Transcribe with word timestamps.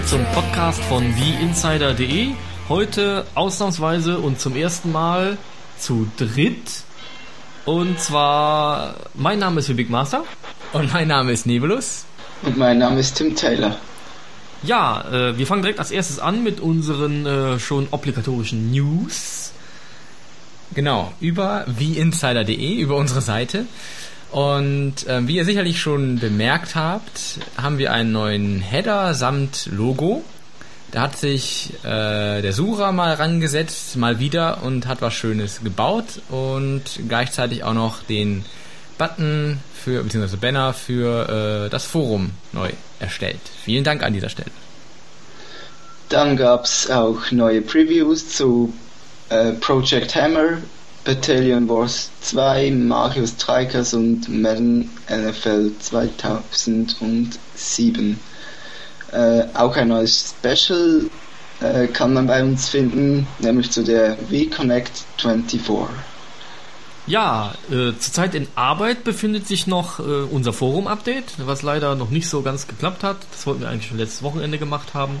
Willkommen 0.00 0.24
zum 0.24 0.42
Podcast 0.42 0.82
von 0.84 1.14
TheInsider.de. 1.14 2.28
Heute 2.70 3.26
ausnahmsweise 3.34 4.18
und 4.18 4.40
zum 4.40 4.56
ersten 4.56 4.92
Mal 4.92 5.36
zu 5.78 6.10
dritt. 6.16 6.84
Und 7.66 8.00
zwar, 8.00 8.94
mein 9.12 9.38
Name 9.38 9.60
ist 9.60 9.76
Big 9.76 9.90
Master. 9.90 10.24
Und 10.72 10.90
mein 10.92 11.08
Name 11.08 11.32
ist 11.32 11.44
Nebulus. 11.44 12.06
Und 12.42 12.56
mein 12.56 12.78
Name 12.78 13.00
ist 13.00 13.16
Tim 13.16 13.36
Taylor. 13.36 13.76
Ja, 14.62 15.04
äh, 15.10 15.36
wir 15.36 15.46
fangen 15.46 15.60
direkt 15.62 15.78
als 15.78 15.90
erstes 15.90 16.18
an 16.18 16.42
mit 16.42 16.60
unseren 16.60 17.26
äh, 17.26 17.58
schon 17.58 17.88
obligatorischen 17.90 18.70
News. 18.70 19.52
Genau, 20.74 21.12
über 21.20 21.66
wieinsider.de, 21.66 22.74
über 22.74 22.96
unsere 22.96 23.20
Seite. 23.20 23.66
Und 24.30 25.06
äh, 25.08 25.26
wie 25.26 25.36
ihr 25.36 25.44
sicherlich 25.44 25.80
schon 25.80 26.18
bemerkt 26.18 26.76
habt, 26.76 27.40
haben 27.56 27.78
wir 27.78 27.92
einen 27.92 28.12
neuen 28.12 28.60
Header 28.60 29.14
samt 29.14 29.66
Logo. 29.72 30.22
Da 30.92 31.02
hat 31.02 31.16
sich 31.16 31.72
äh, 31.84 32.40
der 32.42 32.52
Sucher 32.52 32.92
mal 32.92 33.14
rangesetzt, 33.14 33.96
mal 33.96 34.18
wieder 34.18 34.62
und 34.62 34.86
hat 34.86 35.02
was 35.02 35.14
Schönes 35.14 35.62
gebaut 35.62 36.20
und 36.30 36.82
gleichzeitig 37.08 37.62
auch 37.64 37.74
noch 37.74 38.02
den 38.02 38.44
Button 38.98 39.60
für, 39.72 40.02
beziehungsweise 40.02 40.36
Banner 40.36 40.74
für 40.74 41.66
äh, 41.66 41.70
das 41.70 41.84
Forum 41.84 42.32
neu 42.52 42.70
erstellt. 42.98 43.40
Vielen 43.64 43.84
Dank 43.84 44.02
an 44.02 44.12
dieser 44.12 44.28
Stelle. 44.28 44.50
Dann 46.08 46.36
gab 46.36 46.64
es 46.64 46.90
auch 46.90 47.30
neue 47.30 47.62
Previews 47.62 48.28
zu 48.28 48.72
äh, 49.28 49.52
Project 49.52 50.14
Hammer, 50.16 50.58
Battalion 51.04 51.68
Wars 51.68 52.10
2, 52.20 52.70
Mario 52.72 53.26
Strikers 53.26 53.94
und 53.94 54.28
Madden 54.28 54.90
NFL 55.08 55.70
2007. 55.78 58.20
Äh, 59.12 59.42
auch 59.54 59.76
ein 59.76 59.88
neues 59.88 60.34
Special 60.38 61.10
äh, 61.60 61.86
kann 61.88 62.14
man 62.14 62.26
bei 62.26 62.42
uns 62.42 62.68
finden, 62.68 63.26
nämlich 63.38 63.70
zu 63.70 63.82
der 63.82 64.16
V-Connect 64.16 65.04
24. 65.18 65.60
Ja, 67.06 67.54
äh, 67.70 67.92
zurzeit 67.98 68.34
in 68.34 68.46
Arbeit 68.54 69.04
befindet 69.04 69.48
sich 69.48 69.66
noch 69.66 70.00
äh, 70.00 70.02
unser 70.02 70.52
Forum-Update, 70.52 71.34
was 71.38 71.62
leider 71.62 71.94
noch 71.94 72.10
nicht 72.10 72.28
so 72.28 72.42
ganz 72.42 72.68
geklappt 72.68 73.02
hat. 73.02 73.16
Das 73.32 73.46
wollten 73.46 73.62
wir 73.62 73.68
eigentlich 73.68 73.88
schon 73.88 73.98
letztes 73.98 74.22
Wochenende 74.22 74.58
gemacht 74.58 74.94
haben. 74.94 75.20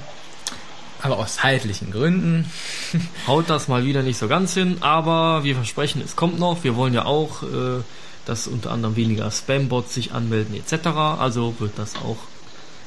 Aber 1.02 1.18
aus 1.18 1.36
zeitlichen 1.36 1.90
Gründen 1.90 2.50
haut 3.26 3.48
das 3.48 3.68
mal 3.68 3.84
wieder 3.84 4.02
nicht 4.02 4.18
so 4.18 4.28
ganz 4.28 4.54
hin. 4.54 4.78
Aber 4.80 5.44
wir 5.44 5.54
versprechen, 5.54 6.02
es 6.04 6.16
kommt 6.16 6.38
noch. 6.38 6.64
Wir 6.64 6.76
wollen 6.76 6.94
ja 6.94 7.04
auch, 7.04 7.42
äh, 7.42 7.82
dass 8.26 8.46
unter 8.46 8.70
anderem 8.70 8.96
weniger 8.96 9.30
Spam-Bots 9.30 9.94
sich 9.94 10.12
anmelden 10.12 10.54
etc. 10.54 10.86
Also 11.18 11.54
wird 11.58 11.72
das 11.76 11.96
auch 11.96 12.18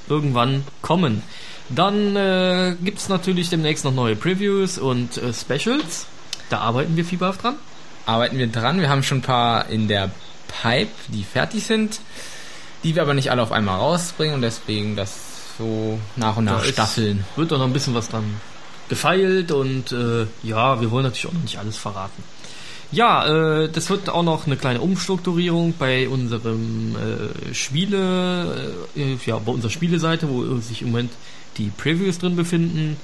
irgendwann 0.07 0.63
kommen. 0.81 1.23
Dann 1.69 2.15
äh, 2.15 2.75
gibt 2.83 2.99
es 2.99 3.09
natürlich 3.09 3.49
demnächst 3.49 3.85
noch 3.85 3.93
neue 3.93 4.15
Previews 4.15 4.77
und 4.77 5.17
äh, 5.17 5.33
Specials. 5.33 6.05
Da 6.49 6.59
arbeiten 6.59 6.95
wir 6.95 7.05
fieberhaft 7.05 7.43
dran. 7.43 7.55
Arbeiten 8.05 8.37
wir 8.37 8.47
dran. 8.47 8.79
Wir 8.79 8.89
haben 8.89 9.03
schon 9.03 9.19
ein 9.19 9.23
paar 9.23 9.69
in 9.69 9.87
der 9.87 10.11
Pipe, 10.61 10.91
die 11.07 11.23
fertig 11.23 11.63
sind, 11.63 11.99
die 12.83 12.95
wir 12.95 13.01
aber 13.01 13.13
nicht 13.13 13.31
alle 13.31 13.41
auf 13.41 13.51
einmal 13.51 13.79
rausbringen 13.79 14.35
und 14.35 14.41
deswegen 14.41 14.95
das 14.95 15.32
so 15.57 15.99
nach 16.15 16.37
und 16.37 16.45
nach 16.45 16.61
da 16.61 16.65
staffeln. 16.65 17.25
Wird 17.35 17.51
doch 17.51 17.57
noch 17.57 17.65
ein 17.65 17.73
bisschen 17.73 17.93
was 17.93 18.09
dran 18.09 18.23
gefeilt 18.89 19.51
und 19.51 19.91
äh, 19.91 20.25
ja, 20.43 20.79
wir 20.81 20.91
wollen 20.91 21.03
natürlich 21.03 21.27
auch 21.27 21.33
noch 21.33 21.41
nicht 21.41 21.57
alles 21.57 21.77
verraten. 21.77 22.23
Ja, 22.91 23.25
äh, 23.63 23.69
das 23.69 23.89
wird 23.89 24.09
auch 24.09 24.21
noch 24.21 24.45
eine 24.45 24.55
kleine 24.55 24.81
Umstrukturierung 24.81 25.73
bei 25.79 26.07
unserem 26.07 26.95
äh, 26.95 27.53
Spiele, 27.53 28.75
äh, 28.95 29.17
ja, 29.25 29.39
bei 29.39 29.51
unserer 29.51 29.71
Spieleseite, 29.71 30.29
wo 30.29 30.57
sich 30.57 30.83
im 30.83 30.91
Moment 30.91 31.11
die 31.57 31.71
Previews 31.75 32.19
drin 32.19 32.35
befinden, 32.35 32.97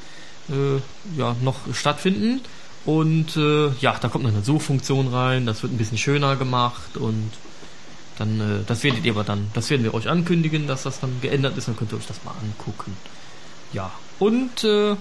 äh, 0.49 1.19
ja, 1.19 1.35
noch 1.41 1.55
stattfinden. 1.73 2.41
Und 2.85 3.35
äh, 3.35 3.69
ja, 3.81 3.97
da 3.99 4.09
kommt 4.09 4.25
noch 4.25 4.31
eine 4.31 4.43
Suchfunktion 4.43 5.07
rein, 5.07 5.45
das 5.45 5.63
wird 5.63 5.73
ein 5.73 5.77
bisschen 5.77 5.97
schöner 5.97 6.35
gemacht 6.35 6.97
und 6.97 7.31
dann, 8.19 8.39
äh, 8.39 8.63
das 8.67 8.83
werdet 8.83 9.05
ihr 9.05 9.13
aber 9.13 9.23
dann, 9.23 9.47
das 9.53 9.69
werden 9.69 9.83
wir 9.83 9.93
euch 9.93 10.07
ankündigen, 10.07 10.67
dass 10.67 10.83
das 10.83 10.99
dann 10.99 11.19
geändert 11.21 11.57
ist, 11.57 11.67
dann 11.67 11.77
könnt 11.77 11.91
ihr 11.93 11.97
euch 11.97 12.07
das 12.07 12.23
mal 12.23 12.35
angucken. 12.41 12.95
Ja, 13.73 13.91
und 14.19 14.63
äh, 14.63 14.95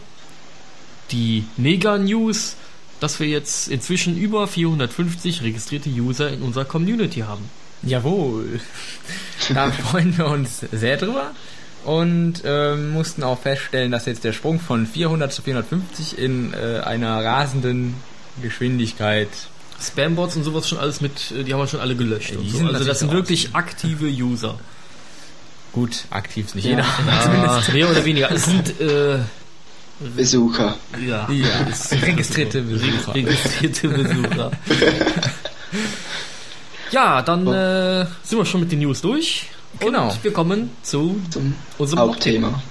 die 1.10 1.44
Mega-News, 1.56 2.56
dass 3.00 3.20
wir 3.20 3.26
jetzt 3.26 3.68
inzwischen 3.68 4.16
über 4.16 4.46
450 4.46 5.42
registrierte 5.42 5.90
User 5.90 6.30
in 6.30 6.42
unserer 6.42 6.64
Community 6.64 7.20
haben. 7.20 7.48
Jawohl. 7.82 8.60
Da 9.54 9.70
freuen 9.70 10.18
wir 10.18 10.26
uns 10.26 10.60
sehr 10.72 10.98
drüber 10.98 11.30
und 11.84 12.42
äh, 12.44 12.76
mussten 12.76 13.22
auch 13.22 13.40
feststellen, 13.40 13.90
dass 13.90 14.04
jetzt 14.04 14.24
der 14.24 14.34
Sprung 14.34 14.60
von 14.60 14.86
400 14.86 15.32
zu 15.32 15.40
450 15.42 16.18
in 16.18 16.52
äh, 16.52 16.80
einer 16.80 17.24
rasenden 17.24 17.94
Geschwindigkeit 18.42 19.28
Spambots 19.80 20.36
und 20.36 20.44
sowas 20.44 20.68
schon 20.68 20.78
alles 20.78 21.00
mit, 21.00 21.30
äh, 21.30 21.44
die 21.44 21.52
haben 21.52 21.60
wir 21.60 21.66
schon 21.66 21.80
alle 21.80 21.94
gelöscht. 21.94 22.32
Ja, 22.32 22.38
so. 22.58 22.66
Also 22.66 22.84
das 22.84 22.98
sind 22.98 23.12
wirklich 23.12 23.54
aktive 23.54 24.06
User. 24.24 24.58
Gut, 25.72 26.04
aktiv 26.10 26.46
ist 26.46 26.54
nicht 26.54 26.64
ja. 26.64 26.70
jeder. 26.70 26.84
Ja, 27.06 27.62
mehr 27.72 27.90
oder 27.90 28.04
weniger. 28.04 28.30
Es 28.32 28.46
sind 28.46 28.80
äh, 28.80 29.18
Besucher. 30.16 30.76
Ja, 31.06 31.28
ja 31.30 31.66
registrierte 32.02 32.62
Besucher. 32.62 33.14
Registrierte 33.14 33.88
Besucher. 33.88 34.50
ja, 36.90 37.22
dann 37.22 37.46
äh, 37.46 38.06
sind 38.22 38.38
wir 38.38 38.46
schon 38.46 38.60
mit 38.60 38.72
den 38.72 38.80
News 38.80 39.00
durch. 39.02 39.46
Genau. 39.78 40.10
Und 40.10 40.24
wir 40.24 40.32
kommen 40.32 40.70
zu 40.82 41.20
Zum 41.30 41.54
unserem 41.76 42.00
Hauptthema. 42.00 42.62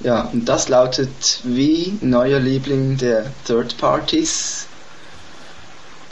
Ja, 0.00 0.22
und 0.32 0.48
das 0.48 0.68
lautet 0.68 1.40
wie 1.44 1.94
neuer 2.00 2.38
Liebling 2.38 2.96
der 2.96 3.32
Third 3.46 3.76
Parties 3.78 4.66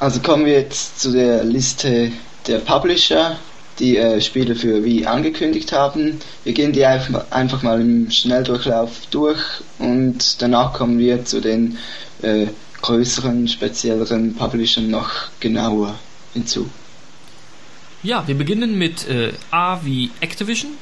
also 0.03 0.19
kommen 0.19 0.47
wir 0.47 0.55
jetzt 0.55 0.99
zu 0.99 1.13
der 1.13 1.45
Liste 1.45 2.11
der 2.49 2.59
Publisher, 2.59 3.39
die 3.79 3.97
äh, 3.97 4.21
Spiele 4.21 4.57
für 4.57 4.83
Wii 4.83 5.07
angekündigt 5.07 5.71
haben. 5.71 6.19
Wir 6.43 6.55
gehen 6.55 6.73
die 6.73 6.85
einfach 6.85 7.63
mal 7.63 7.81
im 7.81 8.11
Schnelldurchlauf 8.11 8.91
durch 9.13 9.41
und 9.79 10.43
danach 10.43 10.73
kommen 10.73 10.99
wir 10.99 11.25
zu 11.25 11.41
den 11.41 11.79
äh, 12.21 12.49
größeren, 12.81 13.47
spezielleren 13.47 14.35
Publishern 14.35 14.91
noch 14.91 15.11
genauer 15.39 15.95
hinzu. 16.33 16.69
Ja, 18.03 18.27
wir 18.27 18.37
beginnen 18.37 18.77
mit 18.77 19.09
äh, 19.09 19.33
A 19.53 19.85
wie 19.85 20.11
Activision, 20.21 20.73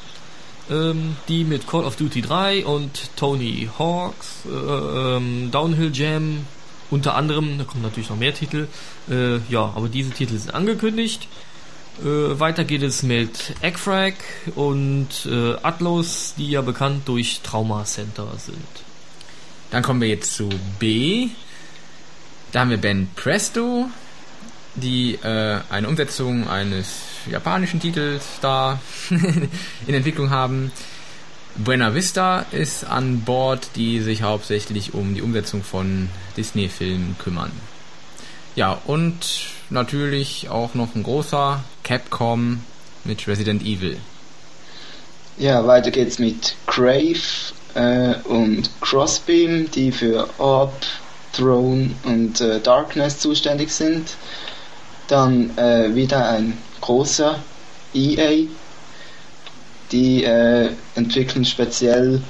ähm, 0.70 1.16
die 1.28 1.44
mit 1.44 1.66
Call 1.68 1.84
of 1.84 1.96
Duty 1.96 2.22
3 2.22 2.64
und 2.64 3.14
Tony 3.16 3.68
Hawks, 3.78 4.44
äh, 4.46 5.16
ähm, 5.16 5.50
Downhill 5.50 5.90
Jam, 5.92 6.46
unter 6.90 7.14
anderem, 7.14 7.58
da 7.58 7.64
kommen 7.64 7.82
natürlich 7.82 8.10
noch 8.10 8.16
mehr 8.16 8.34
Titel. 8.34 8.66
Äh, 9.08 9.38
ja, 9.48 9.72
aber 9.74 9.88
diese 9.88 10.10
Titel 10.10 10.36
sind 10.36 10.54
angekündigt. 10.54 11.28
Äh, 12.02 12.40
weiter 12.40 12.64
geht 12.64 12.82
es 12.82 13.02
mit 13.02 13.54
Eggfrag 13.60 14.14
und 14.54 15.08
äh, 15.26 15.54
Atlas, 15.62 16.34
die 16.36 16.50
ja 16.50 16.62
bekannt 16.62 17.06
durch 17.06 17.40
Trauma 17.42 17.84
Center 17.84 18.26
sind. 18.38 18.56
Dann 19.70 19.82
kommen 19.82 20.00
wir 20.00 20.08
jetzt 20.08 20.34
zu 20.34 20.48
B. 20.78 21.28
Da 22.52 22.60
haben 22.60 22.70
wir 22.70 22.78
Ben 22.78 23.08
Presto, 23.14 23.88
die 24.74 25.14
äh, 25.14 25.60
eine 25.68 25.88
Umsetzung 25.88 26.48
eines 26.48 27.02
japanischen 27.30 27.80
Titels 27.80 28.24
da 28.40 28.80
in 29.86 29.94
Entwicklung 29.94 30.30
haben. 30.30 30.72
Buena 31.56 31.94
Vista 31.94 32.46
ist 32.52 32.84
an 32.84 33.22
Bord, 33.22 33.70
die 33.76 34.00
sich 34.00 34.22
hauptsächlich 34.22 34.94
um 34.94 35.14
die 35.14 35.22
Umsetzung 35.22 35.62
von 35.62 36.08
Disney-Filmen 36.36 37.16
kümmern. 37.18 37.50
Ja, 38.56 38.78
und 38.86 39.16
natürlich 39.68 40.48
auch 40.48 40.74
noch 40.74 40.94
ein 40.94 41.02
großer 41.02 41.62
Capcom 41.82 42.62
mit 43.04 43.26
Resident 43.26 43.62
Evil. 43.62 43.98
Ja, 45.38 45.66
weiter 45.66 45.90
geht's 45.90 46.18
mit 46.18 46.54
Crave 46.66 47.52
äh, 47.74 48.14
und 48.24 48.70
Crossbeam, 48.80 49.70
die 49.70 49.92
für 49.92 50.28
Orb, 50.38 50.74
Throne 51.32 51.90
und 52.04 52.40
äh, 52.40 52.60
Darkness 52.60 53.20
zuständig 53.20 53.70
sind. 53.70 54.16
Dann 55.08 55.56
äh, 55.56 55.94
wieder 55.94 56.28
ein 56.28 56.58
großer 56.80 57.38
EA 57.94 58.46
die 59.92 60.24
äh, 60.24 60.70
entwickeln 60.94 61.44
speziell, 61.44 62.20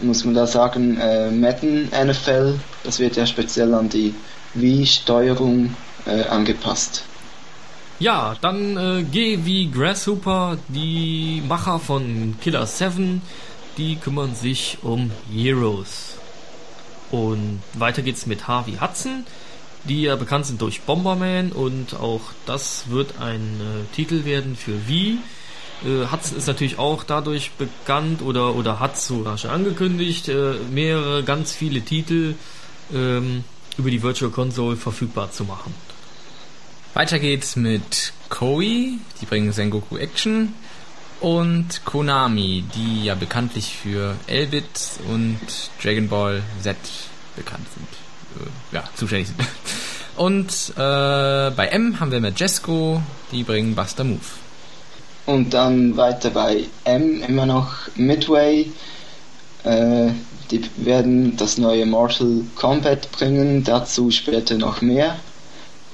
muss 0.00 0.24
man 0.24 0.34
da 0.34 0.46
sagen, 0.46 0.98
äh, 0.98 1.30
Madden 1.30 1.88
NFL. 1.90 2.58
Das 2.84 2.98
wird 2.98 3.16
ja 3.16 3.26
speziell 3.26 3.74
an 3.74 3.88
die 3.88 4.14
Wii-Steuerung 4.54 5.74
äh, 6.06 6.22
angepasst. 6.24 7.04
Ja, 7.98 8.36
dann 8.42 8.76
äh, 8.76 9.02
G 9.04 9.70
Grasshopper, 9.72 10.58
die 10.68 11.42
Macher 11.48 11.78
von 11.78 12.36
Killer 12.42 12.66
7, 12.66 13.22
die 13.78 13.96
kümmern 13.96 14.34
sich 14.34 14.78
um 14.82 15.10
Heroes. 15.32 16.16
Und 17.10 17.62
weiter 17.72 18.02
geht's 18.02 18.26
mit 18.26 18.48
Harvey 18.48 18.76
Hudson, 18.80 19.24
die 19.84 20.02
ja 20.02 20.16
bekannt 20.16 20.46
sind 20.46 20.60
durch 20.60 20.82
Bomberman 20.82 21.52
und 21.52 21.94
auch 21.94 22.20
das 22.44 22.90
wird 22.90 23.18
ein 23.20 23.60
äh, 23.60 23.94
Titel 23.94 24.24
werden 24.24 24.56
für 24.56 24.88
Wii 24.88 25.18
Äh, 25.84 26.10
Hudson 26.10 26.38
ist 26.38 26.46
natürlich 26.46 26.78
auch 26.78 27.04
dadurch 27.04 27.52
bekannt 27.52 28.22
oder, 28.22 28.54
oder 28.54 28.80
hat 28.80 28.98
sogar 28.98 29.38
schon 29.38 29.50
angekündigt, 29.50 30.28
äh, 30.28 30.54
mehrere, 30.70 31.22
ganz 31.22 31.52
viele 31.52 31.82
Titel 31.82 32.34
ähm, 32.92 33.44
über 33.76 33.90
die 33.90 34.02
Virtual 34.02 34.30
Console 34.30 34.76
verfügbar 34.76 35.30
zu 35.30 35.44
machen. 35.44 35.74
Weiter 36.94 37.18
geht's 37.18 37.56
mit 37.56 38.12
Koei, 38.30 38.94
die 39.20 39.26
bringen 39.26 39.52
Sengoku 39.52 39.98
Action 39.98 40.54
und 41.20 41.84
Konami, 41.84 42.64
die 42.74 43.04
ja 43.04 43.14
bekanntlich 43.14 43.76
für 43.76 44.16
Elbit 44.26 44.64
und 45.08 45.38
Dragon 45.82 46.08
Ball 46.08 46.42
Z 46.62 46.76
bekannt 47.36 47.66
sind. 47.74 48.46
Äh, 48.46 48.74
ja, 48.74 48.84
zuständig 48.94 49.28
sind. 49.28 49.40
Und 50.16 50.72
äh, 50.76 51.50
bei 51.50 51.68
M 51.72 52.00
haben 52.00 52.10
wir 52.10 52.20
Majesco, 52.20 53.02
die 53.32 53.42
bringen 53.42 53.74
Buster 53.74 54.02
Move. 54.02 54.20
Und 55.26 55.54
dann 55.54 55.96
weiter 55.96 56.30
bei 56.30 56.64
M 56.84 57.20
immer 57.22 57.46
noch 57.46 57.72
Midway. 57.96 58.70
Äh, 59.64 60.10
die 60.50 60.62
werden 60.76 61.36
das 61.36 61.58
neue 61.58 61.84
Mortal 61.86 62.42
Kombat 62.54 63.10
bringen, 63.10 63.64
dazu 63.64 64.12
später 64.12 64.56
noch 64.56 64.80
mehr. 64.80 65.16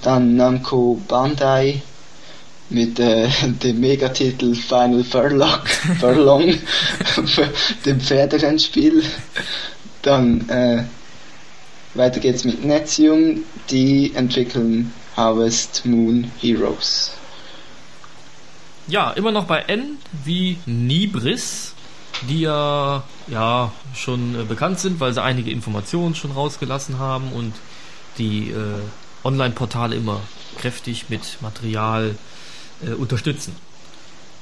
Dann 0.02 0.37
Namco 0.37 1.00
Bandai 1.08 1.81
mit 2.69 2.99
äh, 2.99 3.29
dem 3.62 3.81
Megatitel 3.81 4.55
Final 4.55 5.05
Furlock, 5.05 5.69
Furlong, 6.00 6.55
dem 7.87 8.00
Pferderennspiel. 8.00 9.02
Dann 10.02 10.49
äh, 10.49 10.85
weiter 11.94 12.20
geht's 12.20 12.44
mit 12.44 12.64
Netsium, 12.64 13.44
die 13.70 14.12
entwickeln 14.14 14.93
Harvest 15.17 15.87
Moon 15.87 16.31
Heroes. 16.40 17.12
Ja, 18.93 19.11
immer 19.12 19.33
noch 19.33 19.47
bei 19.47 19.61
N 19.61 19.97
wie 20.23 20.59
Nibris, 20.67 21.73
die 22.29 22.43
ja, 22.43 23.03
ja 23.27 23.73
schon 23.94 24.39
äh, 24.39 24.44
bekannt 24.44 24.81
sind, 24.81 25.00
weil 25.00 25.15
sie 25.15 25.23
einige 25.23 25.50
Informationen 25.50 26.15
schon 26.15 26.31
rausgelassen 26.31 26.99
haben 26.99 27.33
und 27.33 27.55
die 28.19 28.50
äh, 28.50 28.83
Online-Portale 29.25 29.97
immer 29.97 30.21
kräftig 30.59 31.06
mit 31.09 31.39
Material 31.41 32.17
äh, 32.87 32.93
unterstützen. 32.93 33.56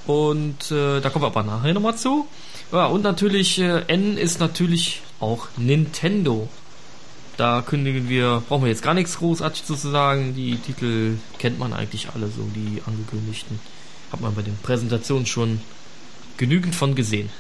Und 0.08 0.73
äh, 0.73 1.00
da 1.00 1.11
kommen 1.11 1.23
wir 1.23 1.29
aber 1.29 1.44
nachher 1.44 1.73
nochmal 1.73 1.96
zu. 1.96 2.26
Ja, 2.73 2.87
und 2.87 3.03
natürlich, 3.03 3.61
äh, 3.61 3.85
N 3.87 4.19
ist 4.19 4.41
natürlich 4.41 5.03
auch 5.20 5.46
Nintendo. 5.58 6.49
Da 7.37 7.62
kündigen 7.62 8.08
wir, 8.08 8.43
brauchen 8.49 8.64
wir 8.64 8.70
jetzt 8.70 8.82
gar 8.82 8.94
nichts 8.94 9.17
großartig 9.19 9.64
zu 9.64 9.75
sagen. 9.75 10.35
Die 10.35 10.56
Titel 10.56 11.19
kennt 11.38 11.61
man 11.61 11.73
eigentlich 11.73 12.08
alle 12.12 12.26
so, 12.26 12.43
die 12.53 12.82
angekündigten. 12.85 13.61
Hat 14.12 14.20
man 14.20 14.34
bei 14.34 14.42
den 14.42 14.56
Präsentationen 14.58 15.26
schon 15.26 15.60
genügend 16.36 16.74
von 16.74 16.94
gesehen. 16.94 17.30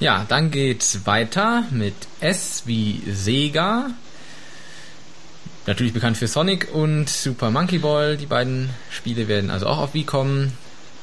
Ja, 0.00 0.24
dann 0.28 0.50
geht's 0.50 1.06
weiter 1.06 1.64
mit 1.70 1.94
S 2.20 2.62
wie 2.66 3.02
Sega. 3.10 3.90
Natürlich 5.66 5.94
bekannt 5.94 6.18
für 6.18 6.26
Sonic 6.26 6.68
und 6.72 7.08
Super 7.08 7.50
Monkey 7.50 7.78
Ball. 7.78 8.16
Die 8.16 8.26
beiden 8.26 8.70
Spiele 8.90 9.28
werden 9.28 9.50
also 9.50 9.66
auch 9.66 9.78
auf 9.78 9.94
Wii 9.94 10.04
kommen. 10.04 10.52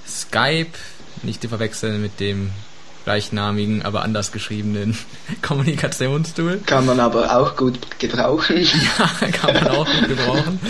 Skype, 0.07 0.77
nicht 1.23 1.41
zu 1.41 1.50
verwechseln 1.50 2.01
mit 2.01 2.19
dem 2.19 2.51
gleichnamigen, 3.06 3.81
aber 3.81 4.03
anders 4.03 4.31
geschriebenen 4.31 4.95
Kommunikationstool. 5.41 6.59
Kann 6.65 6.85
man 6.85 7.00
aber 7.00 7.35
auch 7.35 7.56
gut 7.56 7.79
gebrauchen. 8.00 8.57
Ja, 9.00 9.27
kann 9.29 9.53
man 9.56 9.68
auch 9.69 9.85
gut 9.85 10.07
gebrauchen. 10.09 10.59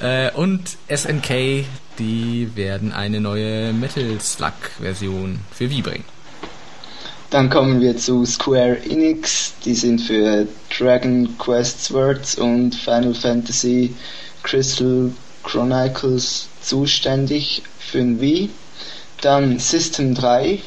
Äh, 0.00 0.30
und 0.32 0.76
SNK, 0.88 1.64
die 1.98 2.50
werden 2.54 2.92
eine 2.92 3.20
neue 3.20 3.72
Metal 3.72 4.20
Slug 4.20 4.52
Version 4.80 5.40
für 5.52 5.70
Wii 5.70 5.82
bringen. 5.82 6.04
Dann 7.30 7.48
kommen 7.48 7.80
wir 7.80 7.96
zu 7.96 8.26
Square 8.26 8.78
Enix, 8.84 9.54
die 9.64 9.74
sind 9.74 10.02
für 10.02 10.46
Dragon 10.76 11.38
Quest 11.38 11.84
Swords 11.84 12.34
und 12.34 12.74
Final 12.74 13.14
Fantasy 13.14 13.94
Crystal 14.42 15.10
Chronicles 15.42 16.48
zuständig 16.60 17.62
für 17.78 17.98
den 17.98 18.20
Wii. 18.20 18.50
Dann 19.22 19.58
System 19.58 20.14
3 20.14 20.58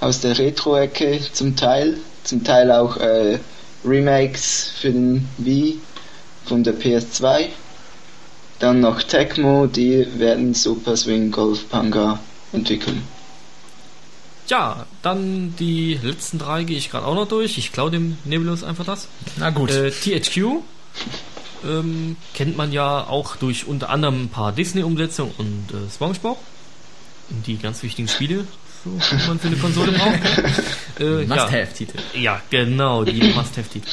aus 0.00 0.20
der 0.20 0.38
Retro-Ecke 0.38 1.20
zum 1.32 1.54
Teil, 1.54 1.98
zum 2.22 2.44
Teil 2.44 2.70
auch 2.72 2.96
äh, 2.96 3.38
Remakes 3.84 4.72
für 4.80 4.90
den 4.90 5.28
Wii 5.38 5.80
von 6.46 6.64
der 6.64 6.74
PS2. 6.74 7.48
Dann 8.64 8.80
noch 8.80 9.02
Tecmo, 9.02 9.66
die 9.66 10.06
werden 10.18 10.54
Super 10.54 10.96
Swing 10.96 11.30
Golf 11.30 11.68
Panga 11.68 12.18
entwickeln. 12.50 13.02
Ja, 14.46 14.86
dann 15.02 15.54
die 15.58 16.00
letzten 16.02 16.38
drei 16.38 16.64
gehe 16.64 16.78
ich 16.78 16.90
gerade 16.90 17.04
auch 17.04 17.14
noch 17.14 17.28
durch. 17.28 17.58
Ich 17.58 17.72
klaue 17.72 17.90
dem 17.90 18.16
Nebulus 18.24 18.64
einfach 18.64 18.86
das. 18.86 19.08
Na 19.36 19.50
gut. 19.50 19.70
Äh, 19.70 19.90
THQ 19.90 20.62
ähm, 21.62 22.16
kennt 22.32 22.56
man 22.56 22.72
ja 22.72 23.06
auch 23.06 23.36
durch 23.36 23.66
unter 23.66 23.90
anderem 23.90 24.22
ein 24.22 24.28
paar 24.30 24.52
Disney-Umsetzungen 24.52 25.34
und 25.36 25.66
äh, 25.70 25.90
SpongeBob. 25.94 26.38
Die 27.28 27.58
ganz 27.58 27.82
wichtigen 27.82 28.08
Spiele, 28.08 28.46
so, 28.82 28.92
die 28.92 29.28
man 29.28 29.38
für 29.40 29.48
eine 29.48 29.56
Konsole 29.58 29.92
braucht. 29.92 30.20
Äh, 31.00 31.26
Must-Have-Titel. 31.26 31.98
Ja, 32.14 32.20
ja, 32.20 32.42
genau, 32.48 33.04
die 33.04 33.20
Must-Have-Titel. 33.20 33.88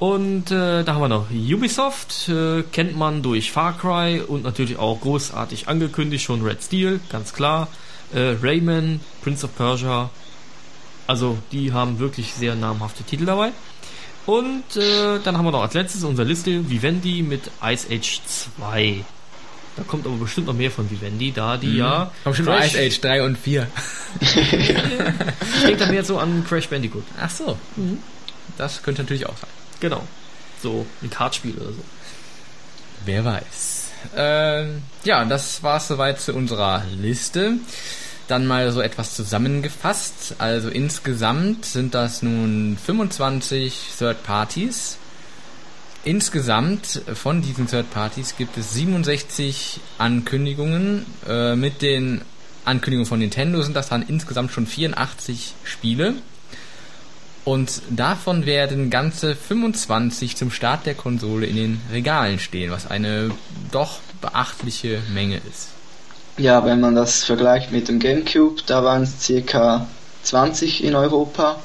Und 0.00 0.50
äh, 0.50 0.82
da 0.82 0.94
haben 0.94 1.02
wir 1.02 1.08
noch 1.08 1.26
Ubisoft, 1.30 2.28
äh, 2.30 2.62
kennt 2.72 2.96
man 2.96 3.22
durch 3.22 3.52
Far 3.52 3.76
Cry 3.76 4.20
und 4.26 4.42
natürlich 4.42 4.78
auch 4.78 4.98
großartig 5.00 5.68
angekündigt, 5.68 6.24
schon 6.24 6.42
Red 6.42 6.62
Steel, 6.62 7.00
ganz 7.10 7.32
klar. 7.34 7.68
Äh, 8.14 8.34
Rayman, 8.42 9.00
Prince 9.22 9.44
of 9.44 9.54
Persia, 9.56 10.08
also 11.06 11.36
die 11.52 11.72
haben 11.74 11.98
wirklich 11.98 12.32
sehr 12.32 12.54
namhafte 12.54 13.02
Titel 13.04 13.26
dabei. 13.26 13.50
Und 14.24 14.64
äh, 14.76 15.18
dann 15.22 15.36
haben 15.36 15.44
wir 15.44 15.52
noch 15.52 15.62
als 15.62 15.74
letztes 15.74 16.02
unsere 16.02 16.26
Liste 16.26 16.70
Vivendi 16.70 17.22
mit 17.22 17.50
Ice 17.62 17.86
Age 17.90 18.20
2. 18.58 19.04
Da 19.76 19.82
kommt 19.82 20.06
aber 20.06 20.16
bestimmt 20.16 20.46
noch 20.46 20.54
mehr 20.54 20.70
von 20.70 20.90
Vivendi, 20.90 21.30
da 21.32 21.56
die 21.58 21.76
ja. 21.76 22.10
Kommt 22.24 22.36
schon 22.36 22.46
nur 22.46 22.54
Crash- 22.56 22.74
Ice 22.74 22.86
Age 22.86 23.00
3 23.02 23.22
und 23.24 23.36
4. 23.38 23.66
Ich 24.20 24.32
denke 25.66 25.76
da 25.84 25.86
mehr 25.92 26.04
so 26.04 26.18
an 26.18 26.44
Crash 26.48 26.68
Bandicoot. 26.68 27.04
Ach 27.20 27.28
so. 27.30 27.58
Das 28.56 28.82
könnte 28.82 29.02
natürlich 29.02 29.26
auch 29.26 29.36
sein. 29.36 29.49
Genau. 29.80 30.06
So 30.62 30.86
ein 31.02 31.10
Kartspiel 31.10 31.56
oder 31.56 31.72
so. 31.72 31.84
Wer 33.04 33.24
weiß. 33.24 33.90
Ähm, 34.16 34.82
ja, 35.04 35.24
das 35.24 35.62
war's 35.62 35.88
soweit 35.88 36.20
zu 36.20 36.34
unserer 36.34 36.84
Liste. 37.00 37.54
Dann 38.28 38.46
mal 38.46 38.70
so 38.72 38.80
etwas 38.80 39.14
zusammengefasst. 39.14 40.36
Also 40.38 40.68
insgesamt 40.68 41.64
sind 41.64 41.94
das 41.94 42.22
nun 42.22 42.78
25 42.84 43.90
Third 43.98 44.22
Parties. 44.22 44.98
Insgesamt 46.04 47.02
von 47.14 47.42
diesen 47.42 47.66
Third 47.66 47.90
Parties 47.90 48.36
gibt 48.36 48.56
es 48.56 48.72
67 48.74 49.80
Ankündigungen. 49.98 51.04
Äh, 51.28 51.56
mit 51.56 51.82
den 51.82 52.22
Ankündigungen 52.64 53.08
von 53.08 53.18
Nintendo 53.18 53.62
sind 53.62 53.74
das 53.74 53.88
dann 53.88 54.02
insgesamt 54.02 54.52
schon 54.52 54.66
84 54.66 55.54
Spiele. 55.64 56.14
Und 57.50 57.82
davon 57.90 58.46
werden 58.46 58.90
ganze 58.90 59.34
25 59.34 60.36
zum 60.36 60.52
Start 60.52 60.86
der 60.86 60.94
Konsole 60.94 61.46
in 61.46 61.56
den 61.56 61.80
Regalen 61.92 62.38
stehen, 62.38 62.70
was 62.70 62.88
eine 62.88 63.32
doch 63.72 63.98
beachtliche 64.20 65.00
Menge 65.12 65.38
ist. 65.50 65.70
Ja, 66.38 66.64
wenn 66.64 66.78
man 66.78 66.94
das 66.94 67.24
vergleicht 67.24 67.72
mit 67.72 67.88
dem 67.88 67.98
GameCube, 67.98 68.62
da 68.66 68.84
waren 68.84 69.02
es 69.02 69.20
circa 69.20 69.88
20 70.22 70.84
in 70.84 70.94
Europa, 70.94 71.58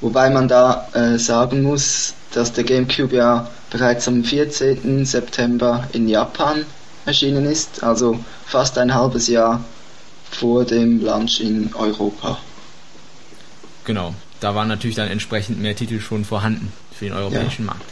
wobei 0.00 0.30
man 0.30 0.48
da 0.48 0.88
äh, 0.94 1.16
sagen 1.16 1.62
muss, 1.62 2.14
dass 2.32 2.52
der 2.52 2.64
GameCube 2.64 3.14
ja 3.14 3.48
bereits 3.70 4.08
am 4.08 4.24
14. 4.24 5.06
September 5.06 5.88
in 5.92 6.08
Japan 6.08 6.66
erschienen 7.06 7.46
ist, 7.46 7.84
also 7.84 8.18
fast 8.46 8.76
ein 8.78 8.92
halbes 8.92 9.28
Jahr 9.28 9.62
vor 10.28 10.64
dem 10.64 11.00
Launch 11.00 11.40
in 11.40 11.72
Europa. 11.76 12.36
Genau, 13.84 14.12
da 14.40 14.54
waren 14.54 14.68
natürlich 14.68 14.96
dann 14.96 15.08
entsprechend 15.08 15.60
mehr 15.60 15.76
Titel 15.76 16.00
schon 16.00 16.24
vorhanden 16.24 16.72
für 16.92 17.06
den 17.06 17.14
europäischen 17.14 17.66
Markt. 17.66 17.84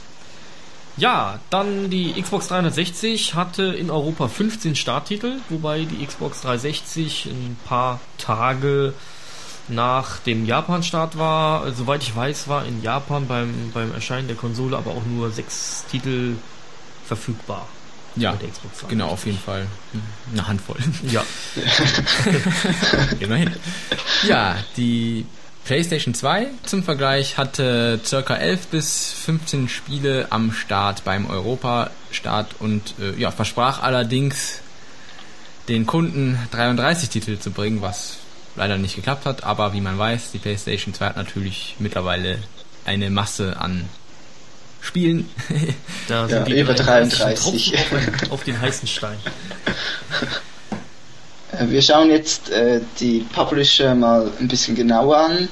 Ja, 0.97 1.39
dann 1.51 1.91
die 1.91 2.21
Xbox 2.21 2.49
360 2.49 3.35
hatte 3.35 3.63
in 3.63 3.89
Europa 3.89 4.27
15 4.27 4.75
Starttitel, 4.75 5.37
wobei 5.49 5.85
die 5.85 6.05
Xbox 6.05 6.41
360 6.43 7.27
ein 7.27 7.57
paar 7.67 8.01
Tage 8.19 8.95
nach 9.69 10.19
dem 10.19 10.45
Japan-Start 10.45 11.17
war. 11.17 11.73
Soweit 11.73 12.03
ich 12.03 12.17
weiß, 12.17 12.49
war 12.49 12.67
in 12.67 12.83
Japan 12.83 13.29
beim, 13.29 13.71
beim 13.73 13.95
Erscheinen 13.95 14.27
der 14.27 14.37
Konsole 14.37 14.77
aber 14.77 14.91
auch 14.91 15.05
nur 15.05 15.31
sechs 15.31 15.85
Titel 15.89 16.35
verfügbar. 17.07 17.69
Ja, 18.17 18.33
Mit 18.33 18.43
der 18.43 18.49
Xbox 18.49 18.89
genau, 18.89 19.09
auf 19.09 19.25
jeden 19.27 19.39
Fall 19.39 19.67
eine 20.33 20.49
Handvoll. 20.49 20.79
Ja, 21.09 21.23
Immerhin. 23.21 23.55
Ja, 24.27 24.57
die 24.77 25.25
PlayStation 25.69 26.15
2 26.15 26.47
zum 26.65 26.83
Vergleich 26.83 27.37
hatte 27.37 28.01
circa 28.03 28.37
11 28.37 28.69
bis 28.69 29.13
15 29.13 29.69
Spiele 29.69 30.29
am 30.31 30.51
Start 30.51 31.05
beim 31.05 31.29
Europa-Start 31.29 32.55
und 32.59 32.95
äh, 32.99 33.21
ja, 33.21 33.31
versprach 33.31 33.83
allerdings 33.83 34.61
den 35.69 35.85
Kunden 35.85 36.39
33 36.53 37.11
Titel 37.11 37.39
zu 37.39 37.51
bringen, 37.51 37.83
was 37.83 38.17
leider 38.57 38.79
nicht 38.79 38.97
geklappt 38.97 39.27
hat, 39.27 39.45
aber 39.45 39.75
wie 39.75 39.83
man 39.83 39.99
weiß, 39.99 40.31
die 40.33 40.39
PlayStation 40.39 40.95
2 40.95 41.05
hat 41.05 41.17
natürlich 41.19 41.77
mittlerweile 41.79 42.39
eine 42.87 43.11
Masse 43.11 43.61
an 43.61 43.91
Spielen. 44.81 45.29
Da 46.09 46.23
Ja, 46.23 46.29
sind 46.29 46.49
die 46.49 46.59
über 46.59 46.73
33 46.73 47.19
33. 47.19 47.73
Tropfen 47.73 48.15
auf, 48.25 48.31
auf 48.31 48.45
den 48.45 48.59
heißen 48.59 48.89
Stein. 48.89 49.19
Äh, 51.59 51.71
Wir 51.71 51.83
schauen 51.83 52.11
jetzt 52.11 52.51
äh, 52.51 52.81
die 53.01 53.21
Publisher 53.33 53.95
mal 53.95 54.31
ein 54.41 54.49
bisschen 54.49 54.75
genauer 54.75 55.17
an. 55.17 55.49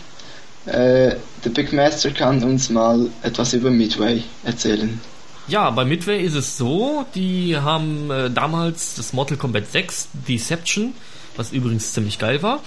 Äh, 0.66 1.16
der 1.44 1.50
Big 1.50 1.72
Master 1.72 2.10
kann 2.10 2.42
uns 2.42 2.70
mal 2.70 3.08
etwas 3.22 3.52
über 3.52 3.70
Midway 3.70 4.22
erzählen. 4.44 5.00
Ja, 5.48 5.70
bei 5.70 5.84
Midway 5.84 6.22
ist 6.24 6.34
es 6.34 6.56
so, 6.58 7.06
die 7.14 7.56
haben 7.56 8.10
äh, 8.10 8.30
damals 8.30 8.96
das 8.96 9.12
Mortal 9.12 9.36
Kombat 9.36 9.70
6 9.70 10.08
Deception, 10.26 10.92
was 11.36 11.52
übrigens 11.52 11.92
ziemlich 11.92 12.18
geil 12.18 12.42
war, 12.42 12.60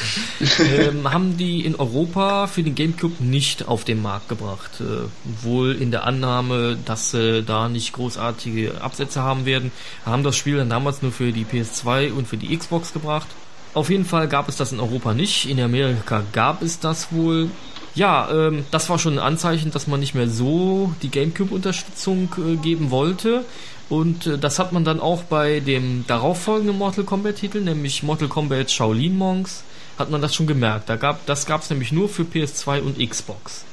ähm, 0.60 1.10
haben 1.10 1.36
die 1.36 1.64
in 1.64 1.74
Europa 1.74 2.46
für 2.46 2.62
den 2.62 2.74
Gamecube 2.74 3.22
nicht 3.22 3.68
auf 3.68 3.84
den 3.84 4.02
Markt 4.02 4.28
gebracht. 4.28 4.80
Äh, 4.80 5.08
wohl 5.44 5.72
in 5.72 5.90
der 5.90 6.04
Annahme, 6.04 6.76
dass 6.84 7.10
sie 7.10 7.42
da 7.42 7.68
nicht 7.68 7.92
großartige 7.92 8.80
Absätze 8.80 9.22
haben 9.22 9.46
werden, 9.46 9.72
haben 10.04 10.22
das 10.22 10.36
Spiel 10.36 10.56
dann 10.56 10.70
damals 10.70 11.02
nur 11.02 11.12
für 11.12 11.32
die 11.32 11.44
PS2 11.44 12.12
und 12.12 12.28
für 12.28 12.36
die 12.36 12.56
Xbox 12.56 12.92
gebracht. 12.92 13.28
Auf 13.74 13.90
jeden 13.90 14.04
Fall 14.04 14.28
gab 14.28 14.48
es 14.48 14.56
das 14.56 14.72
in 14.72 14.80
Europa 14.80 15.14
nicht. 15.14 15.48
In 15.48 15.60
Amerika 15.60 16.22
gab 16.32 16.62
es 16.62 16.80
das 16.80 17.12
wohl. 17.12 17.50
Ja, 17.94 18.28
ähm, 18.30 18.64
das 18.70 18.88
war 18.88 18.98
schon 18.98 19.14
ein 19.14 19.18
Anzeichen, 19.18 19.70
dass 19.70 19.86
man 19.86 20.00
nicht 20.00 20.14
mehr 20.14 20.28
so 20.28 20.92
die 21.02 21.10
GameCube-Unterstützung 21.10 22.28
äh, 22.38 22.56
geben 22.56 22.90
wollte. 22.90 23.44
Und 23.88 24.26
äh, 24.26 24.38
das 24.38 24.58
hat 24.58 24.72
man 24.72 24.84
dann 24.84 25.00
auch 25.00 25.22
bei 25.22 25.60
dem 25.60 26.04
darauffolgenden 26.06 26.76
Mortal 26.76 27.04
Kombat-Titel, 27.04 27.60
nämlich 27.60 28.02
Mortal 28.02 28.28
Kombat 28.28 28.70
Shaolin 28.70 29.16
Monks, 29.16 29.64
hat 29.98 30.10
man 30.10 30.22
das 30.22 30.34
schon 30.34 30.46
gemerkt. 30.46 30.88
Da 30.88 30.96
gab, 30.96 31.24
das 31.26 31.46
gab 31.46 31.62
es 31.62 31.70
nämlich 31.70 31.92
nur 31.92 32.08
für 32.08 32.22
PS2 32.22 32.80
und 32.80 32.98
Xbox. 32.98 33.64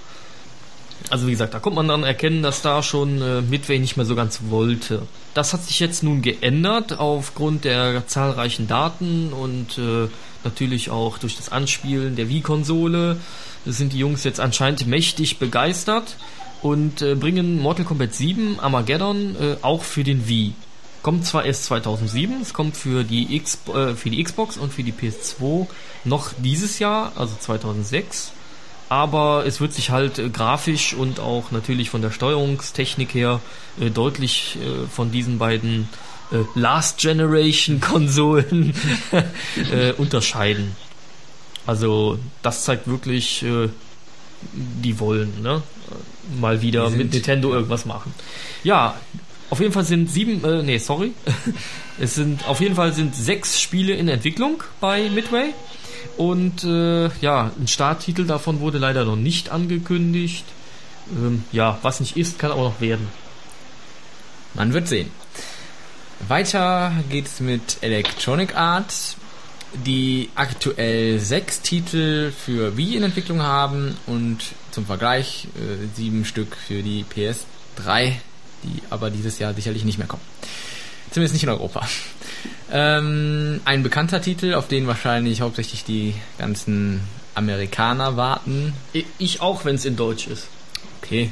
Also 1.09 1.27
wie 1.27 1.31
gesagt, 1.31 1.53
da 1.53 1.59
konnte 1.59 1.75
man 1.75 1.87
dann 1.87 2.03
erkennen, 2.03 2.41
dass 2.41 2.61
da 2.61 2.81
schon 2.81 3.21
äh, 3.21 3.41
Midway 3.41 3.77
nicht 3.77 3.95
mehr 3.97 4.05
so 4.05 4.15
ganz 4.15 4.39
wollte. 4.49 5.03
Das 5.33 5.53
hat 5.53 5.63
sich 5.63 5.79
jetzt 5.79 6.01
nun 6.01 6.21
geändert 6.21 6.97
aufgrund 6.97 7.65
der 7.65 8.07
zahlreichen 8.07 8.67
Daten 8.67 9.31
und 9.31 9.77
äh, 9.77 10.07
natürlich 10.43 10.89
auch 10.89 11.17
durch 11.17 11.35
das 11.35 11.49
Anspielen 11.49 12.15
der 12.15 12.29
Wii-Konsole 12.29 13.17
sind 13.65 13.93
die 13.93 13.99
Jungs 13.99 14.23
jetzt 14.23 14.39
anscheinend 14.39 14.87
mächtig 14.87 15.37
begeistert 15.37 16.15
und 16.65 17.03
äh, 17.03 17.13
bringen 17.13 17.61
Mortal 17.61 17.85
Kombat 17.85 18.15
7 18.15 18.59
Armageddon 18.59 19.35
äh, 19.35 19.57
auch 19.61 19.83
für 19.83 20.03
den 20.03 20.27
Wii. 20.27 20.55
Kommt 21.03 21.27
zwar 21.27 21.45
erst 21.45 21.65
2007, 21.65 22.41
es 22.41 22.55
kommt 22.55 22.75
für 22.75 23.03
die, 23.03 23.35
X, 23.35 23.59
äh, 23.71 23.93
für 23.93 24.09
die 24.09 24.23
Xbox 24.23 24.57
und 24.57 24.73
für 24.73 24.81
die 24.81 24.91
PS2 24.91 25.67
noch 26.05 26.31
dieses 26.39 26.79
Jahr, 26.79 27.11
also 27.15 27.35
2006 27.39 28.31
aber 28.87 29.45
es 29.47 29.61
wird 29.61 29.73
sich 29.73 29.89
halt 29.91 30.17
äh, 30.17 30.29
grafisch 30.29 30.95
und 30.95 31.19
auch 31.19 31.51
natürlich 31.51 31.91
von 31.91 32.01
der 32.01 32.11
Steuerungstechnik 32.11 33.13
her 33.13 33.41
äh, 33.79 33.91
deutlich 33.91 34.57
äh, 34.57 34.87
von 34.87 35.11
diesen 35.11 35.37
beiden 35.37 35.87
äh, 36.31 36.37
Last 36.55 36.97
Generation 36.99 37.79
Konsolen 37.81 38.73
äh, 39.71 39.91
unterscheiden. 39.93 40.75
Also 41.67 42.17
das 42.41 42.63
zeigt 42.63 42.87
wirklich, 42.87 43.43
äh, 43.43 43.69
die 44.53 44.99
wollen, 44.99 45.41
ne? 45.41 45.61
Mal 46.39 46.61
wieder 46.61 46.89
mit 46.89 47.13
Nintendo 47.13 47.53
irgendwas 47.53 47.85
machen. 47.85 48.13
Ja, 48.63 48.95
auf 49.49 49.59
jeden 49.59 49.71
Fall 49.71 49.85
sind 49.85 50.09
sieben, 50.09 50.43
äh, 50.43 50.63
nee, 50.63 50.77
sorry. 50.77 51.13
es 51.99 52.15
sind, 52.15 52.47
auf 52.47 52.61
jeden 52.61 52.75
Fall 52.75 52.93
sind 52.93 53.15
sechs 53.15 53.61
Spiele 53.61 53.93
in 53.93 54.07
Entwicklung 54.07 54.63
bei 54.79 55.09
Midway. 55.09 55.53
Und 56.17 56.63
äh, 56.63 57.09
ja, 57.21 57.51
ein 57.59 57.67
Starttitel 57.67 58.25
davon 58.25 58.59
wurde 58.59 58.77
leider 58.77 59.05
noch 59.05 59.15
nicht 59.15 59.49
angekündigt. 59.49 60.45
Ähm, 61.11 61.43
ja, 61.51 61.77
was 61.81 61.99
nicht 61.99 62.17
ist, 62.17 62.39
kann 62.39 62.51
auch 62.51 62.57
noch 62.57 62.81
werden. 62.81 63.07
Man 64.53 64.73
wird 64.73 64.87
sehen. 64.87 65.11
Weiter 66.27 66.93
geht's 67.09 67.39
mit 67.39 67.77
Electronic 67.81 68.55
Arts, 68.55 69.17
die 69.73 70.29
aktuell 70.35 71.19
sechs 71.19 71.61
Titel 71.61 72.31
für 72.31 72.77
Wii 72.77 72.95
in 72.95 73.03
Entwicklung 73.03 73.41
haben 73.41 73.97
und 74.07 74.39
zum 74.71 74.85
Vergleich 74.85 75.47
äh, 75.55 75.87
sieben 75.95 76.25
Stück 76.25 76.55
für 76.55 76.81
die 76.81 77.03
PS3, 77.03 78.13
die 78.63 78.81
aber 78.89 79.09
dieses 79.09 79.39
Jahr 79.39 79.53
sicherlich 79.53 79.83
nicht 79.83 79.97
mehr 79.97 80.07
kommen. 80.07 80.23
Zumindest 81.11 81.33
nicht 81.33 81.43
in 81.43 81.49
Europa. 81.49 81.87
Ähm, 82.71 83.61
ein 83.63 83.83
bekannter 83.83 84.21
Titel, 84.21 84.55
auf 84.55 84.67
den 84.67 84.87
wahrscheinlich 84.87 85.41
hauptsächlich 85.41 85.83
die 85.83 86.15
ganzen 86.39 87.01
Amerikaner 87.35 88.17
warten, 88.17 88.73
Ich 89.19 89.39
auch, 89.39 89.65
wenn 89.65 89.75
es 89.75 89.85
in 89.85 89.95
Deutsch 89.95 90.27
ist. 90.27 90.47
Okay. 91.01 91.31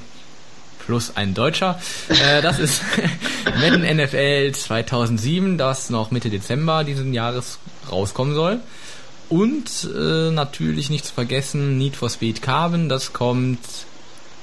Plus 0.85 1.15
ein 1.15 1.33
Deutscher. 1.33 1.79
Äh, 2.09 2.41
das 2.41 2.59
ist 2.59 2.83
Madden 3.59 3.81
NFL 3.81 4.51
2007, 4.51 5.57
das 5.57 5.89
noch 5.89 6.11
Mitte 6.11 6.29
Dezember 6.29 6.83
diesen 6.83 7.13
Jahres 7.13 7.57
rauskommen 7.91 8.35
soll. 8.35 8.59
Und 9.29 9.89
äh, 9.95 10.31
natürlich 10.31 10.89
nicht 10.89 11.05
zu 11.05 11.13
vergessen 11.13 11.77
Need 11.77 11.95
for 11.95 12.09
Speed 12.09 12.41
Carbon, 12.41 12.89
das 12.89 13.13
kommt 13.13 13.59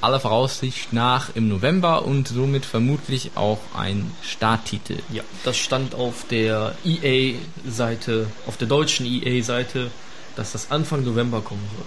aller 0.00 0.20
Voraussicht 0.20 0.92
nach 0.92 1.30
im 1.34 1.48
November 1.48 2.04
und 2.04 2.28
somit 2.28 2.64
vermutlich 2.64 3.32
auch 3.34 3.60
ein 3.76 4.10
Starttitel. 4.22 4.98
Ja, 5.12 5.22
das 5.44 5.58
stand 5.58 5.94
auf 5.94 6.26
der 6.30 6.74
EA-Seite, 6.84 8.28
auf 8.46 8.56
der 8.56 8.68
deutschen 8.68 9.06
EA-Seite, 9.06 9.90
dass 10.36 10.52
das 10.52 10.70
Anfang 10.70 11.04
November 11.04 11.40
kommen 11.40 11.64
soll. 11.76 11.86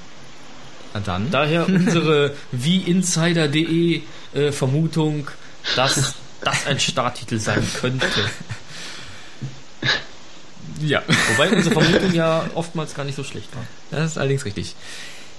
Na 0.93 0.99
dann. 0.99 1.31
Daher 1.31 1.65
unsere 1.67 2.35
wie 2.51 2.77
Insider.de 2.77 4.01
äh, 4.33 4.51
Vermutung, 4.51 5.29
dass 5.75 6.13
das 6.41 6.67
ein 6.67 6.79
Starttitel 6.79 7.39
sein 7.39 7.67
könnte. 7.79 8.07
Ja. 10.81 11.01
Wobei 11.31 11.49
unsere 11.51 11.73
Vermutung 11.73 12.13
ja 12.13 12.45
oftmals 12.55 12.93
gar 12.95 13.03
nicht 13.03 13.15
so 13.15 13.23
schlecht 13.23 13.55
war. 13.55 13.63
Das 13.91 14.11
ist 14.11 14.17
allerdings 14.17 14.45
richtig. 14.45 14.75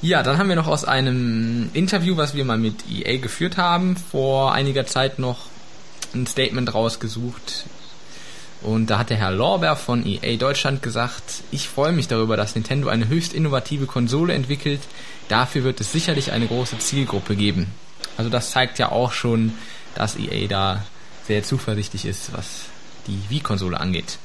Ja, 0.02 0.22
dann 0.22 0.38
haben 0.38 0.48
wir 0.48 0.56
noch 0.56 0.66
aus 0.66 0.84
einem 0.84 1.70
Interview, 1.72 2.16
was 2.16 2.34
wir 2.34 2.44
mal 2.44 2.58
mit 2.58 2.84
EA 2.90 3.18
geführt 3.18 3.56
haben, 3.56 3.96
vor 3.96 4.52
einiger 4.52 4.86
Zeit 4.86 5.18
noch 5.18 5.46
ein 6.14 6.26
Statement 6.26 6.74
rausgesucht. 6.74 7.64
Und 8.60 8.88
da 8.88 8.98
hat 8.98 9.10
der 9.10 9.18
Herr 9.18 9.30
Lorber 9.30 9.76
von 9.76 10.06
EA 10.06 10.36
Deutschland 10.36 10.82
gesagt, 10.82 11.42
ich 11.50 11.68
freue 11.68 11.92
mich 11.92 12.08
darüber, 12.08 12.36
dass 12.36 12.54
Nintendo 12.54 12.88
eine 12.88 13.08
höchst 13.08 13.34
innovative 13.34 13.86
Konsole 13.86 14.32
entwickelt. 14.32 14.80
Dafür 15.28 15.64
wird 15.64 15.80
es 15.80 15.92
sicherlich 15.92 16.32
eine 16.32 16.46
große 16.46 16.78
Zielgruppe 16.78 17.36
geben. 17.36 17.66
Also 18.16 18.30
das 18.30 18.50
zeigt 18.50 18.78
ja 18.78 18.90
auch 18.90 19.12
schon, 19.12 19.52
dass 19.94 20.16
EA 20.16 20.46
da 20.48 20.84
sehr 21.26 21.42
zuversichtlich 21.42 22.04
ist, 22.04 22.32
was 22.32 22.66
die 23.06 23.18
Wii-Konsole 23.28 23.78
angeht. 23.78 24.18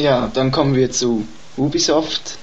Ja, 0.00 0.30
dann 0.32 0.50
kommen 0.50 0.74
wir 0.74 0.90
zu 0.90 1.28
Ubisoft. 1.58 2.38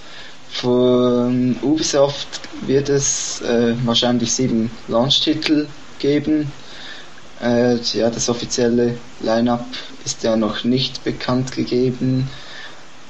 Von 0.47 1.57
Ubisoft 1.63 2.27
wird 2.67 2.87
es 2.87 3.41
äh, 3.41 3.73
wahrscheinlich 3.83 4.31
sieben 4.31 4.69
Launch-Titel 4.87 5.67
geben. 5.97 6.51
Äh, 7.41 7.77
ja, 7.93 8.11
das 8.11 8.29
offizielle 8.29 8.99
Line-up 9.21 9.65
ist 10.05 10.21
ja 10.21 10.35
noch 10.35 10.65
nicht 10.65 11.03
bekannt 11.03 11.51
gegeben, 11.51 12.29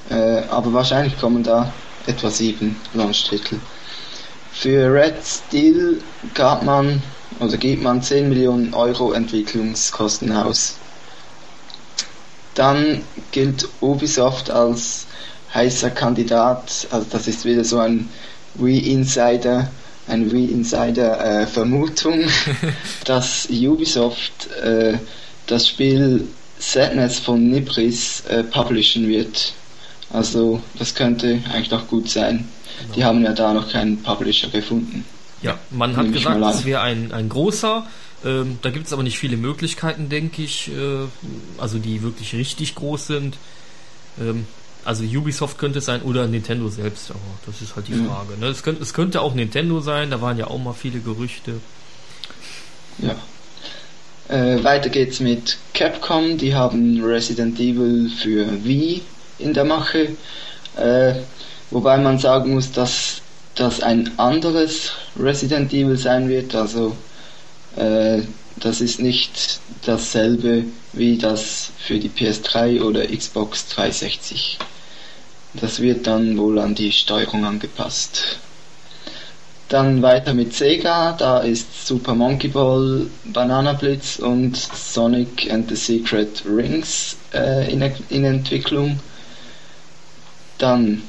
äh, 0.10 0.44
aber 0.50 0.72
wahrscheinlich 0.72 1.20
kommen 1.20 1.44
da 1.44 1.74
etwa 2.06 2.30
sieben 2.30 2.78
Launch-Titel. 2.94 3.58
Für 4.54 4.94
Red 4.94 5.16
Steel 5.26 6.02
gab 6.34 6.64
man 6.64 7.04
oder 7.42 7.58
gibt 7.58 7.84
man 7.84 8.02
10 8.02 8.30
Millionen 8.30 8.74
Euro 8.74 9.12
Entwicklungskosten 9.12 10.32
aus. 10.32 10.78
Dann 12.58 13.04
gilt 13.32 13.70
Ubisoft 13.82 14.50
als 14.50 15.06
heißer 15.54 15.92
Kandidat, 15.92 16.88
also 16.90 17.06
das 17.12 17.28
ist 17.28 17.46
wieder 17.46 17.64
so 17.64 17.78
ein 17.78 18.10
Wii-Insider, 18.56 19.70
eine 20.08 20.32
Wii-Insider-Vermutung, 20.32 22.26
dass 23.06 23.48
Ubisoft 23.52 24.50
äh, 24.64 24.98
das 25.46 25.68
Spiel 25.68 26.28
Sadness 26.58 27.20
von 27.20 27.48
Nibris 27.48 28.24
äh, 28.28 28.44
publishen 28.44 29.08
wird. 29.08 29.54
Also 30.12 30.60
das 30.80 30.96
könnte 30.96 31.40
eigentlich 31.54 31.70
noch 31.70 31.88
gut 31.88 32.10
sein. 32.10 32.48
Die 32.96 33.04
haben 33.04 33.24
ja 33.24 33.34
da 33.34 33.54
noch 33.54 33.72
keinen 33.72 34.02
Publisher 34.02 34.48
gefunden. 34.48 35.06
Ja, 35.44 35.60
man 35.70 35.96
hat 35.96 36.12
gesagt, 36.12 36.42
es 36.56 36.66
wäre 36.66 36.82
ein, 36.82 37.12
ein 37.12 37.30
großer. 37.30 37.86
Ähm, 38.28 38.60
da 38.62 38.70
gibt 38.72 38.88
es 38.88 38.94
aber 38.94 39.04
nicht 39.04 39.18
viele 39.18 39.38
Möglichkeiten, 39.38 40.10
denke 40.10 40.42
ich, 40.42 40.70
äh, 40.70 41.08
also 41.58 41.80
die 41.80 42.02
wirklich 42.02 42.34
richtig 42.36 42.76
groß 42.76 43.08
sind. 43.08 43.38
Ähm, 44.20 44.46
also 44.84 45.04
Ubisoft 45.04 45.58
könnte 45.58 45.80
es 45.80 45.86
sein 45.86 46.02
oder 46.02 46.28
Nintendo 46.28 46.68
selbst, 46.70 47.12
aber 47.12 47.20
das 47.46 47.62
ist 47.62 47.76
halt 47.76 47.88
die 47.88 47.94
Mhm. 47.94 48.08
Frage. 48.08 48.38
Ne? 48.40 48.48
Es, 48.48 48.64
könnte, 48.64 48.84
es 48.84 48.94
könnte 48.94 49.22
auch 49.22 49.34
Nintendo 49.34 49.80
sein, 49.80 50.12
da 50.12 50.22
waren 50.22 50.38
ja 50.38 50.48
auch 50.48 50.60
mal 50.60 50.74
viele 50.74 51.00
Gerüchte. 51.00 51.56
Ja. 53.00 53.16
Äh, 54.30 54.62
weiter 54.64 54.90
geht's 54.90 55.20
mit 55.22 55.58
Capcom. 55.74 56.38
Die 56.38 56.54
haben 56.54 57.02
Resident 57.04 57.60
Evil 57.60 58.10
für 58.10 58.64
Wii 58.66 59.02
in 59.40 59.54
der 59.54 59.64
Mache. 59.64 60.10
Äh, 60.76 61.14
wobei 61.72 61.98
man 61.98 62.20
sagen 62.20 62.54
muss, 62.54 62.72
dass 62.72 63.22
das 63.56 63.82
ein 63.82 64.12
anderes 64.18 64.92
Resident 65.18 65.74
Evil 65.74 65.98
sein 65.98 66.28
wird. 66.30 66.56
Also 66.56 66.96
äh, 67.78 68.22
das 68.60 68.82
ist 68.82 69.00
nicht 69.00 69.60
dasselbe 69.86 70.66
wie 70.94 71.18
das 71.18 71.72
für 71.78 72.00
die 72.00 72.10
PS3 72.10 72.82
oder 72.82 73.06
Xbox 73.06 73.68
360. 73.70 74.58
Das 75.54 75.80
wird 75.80 76.08
dann 76.08 76.38
wohl 76.38 76.60
an 76.60 76.76
die 76.76 76.92
Steuerung 76.92 77.46
angepasst. 77.46 78.40
Dann 79.70 80.02
weiter 80.02 80.34
mit 80.34 80.54
Sega, 80.54 81.12
da 81.12 81.40
ist 81.40 81.88
Super 81.88 82.16
Monkey 82.16 82.48
Ball, 82.48 83.08
Banana 83.26 83.74
Blitz 83.74 84.18
und 84.18 84.56
Sonic 84.56 85.52
and 85.52 85.70
the 85.70 85.76
Secret 85.76 86.44
Rings 86.46 87.18
äh, 87.34 87.72
in, 87.72 87.82
in 88.10 88.24
Entwicklung. 88.24 89.00
Dann 90.58 91.04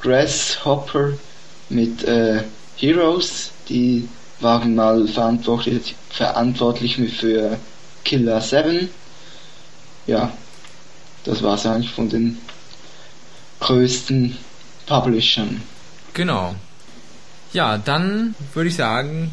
Grasshopper 0.00 1.14
mit 1.68 2.04
äh, 2.04 2.42
Heroes, 2.76 3.50
die 3.68 4.08
waren 4.42 4.74
mal 4.74 5.06
verantwortlich, 5.06 5.94
verantwortlich 6.10 6.96
für 7.12 7.58
Killer 8.04 8.40
7. 8.40 8.88
Ja, 10.06 10.32
das 11.24 11.42
war 11.42 11.54
es 11.54 11.66
eigentlich 11.66 11.92
von 11.92 12.08
den 12.08 12.38
größten 13.60 14.36
Publishern. 14.86 15.62
Genau. 16.14 16.54
Ja, 17.52 17.78
dann 17.78 18.34
würde 18.54 18.68
ich 18.68 18.76
sagen, 18.76 19.32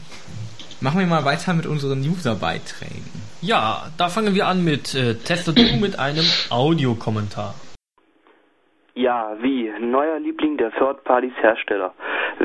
machen 0.82 1.00
wir 1.00 1.08
mal 1.08 1.26
weiter 1.26 1.54
mit 1.54 1.66
unseren 1.66 2.00
User-Beiträgen. 2.00 3.06
Ja, 3.42 3.90
da 3.98 4.10
fangen 4.10 4.36
wir 4.36 4.48
an 4.48 4.64
mit 4.64 4.94
äh, 4.94 5.16
Tester 5.16 5.54
mit 5.80 5.98
einem 5.98 6.26
Audiokommentar. 6.50 7.56
Ja, 8.96 9.34
wie? 9.42 9.72
Neuer 9.80 10.20
Liebling 10.20 10.58
der 10.58 10.72
Third 10.72 11.04
Parties 11.06 11.32
Hersteller. 11.42 11.94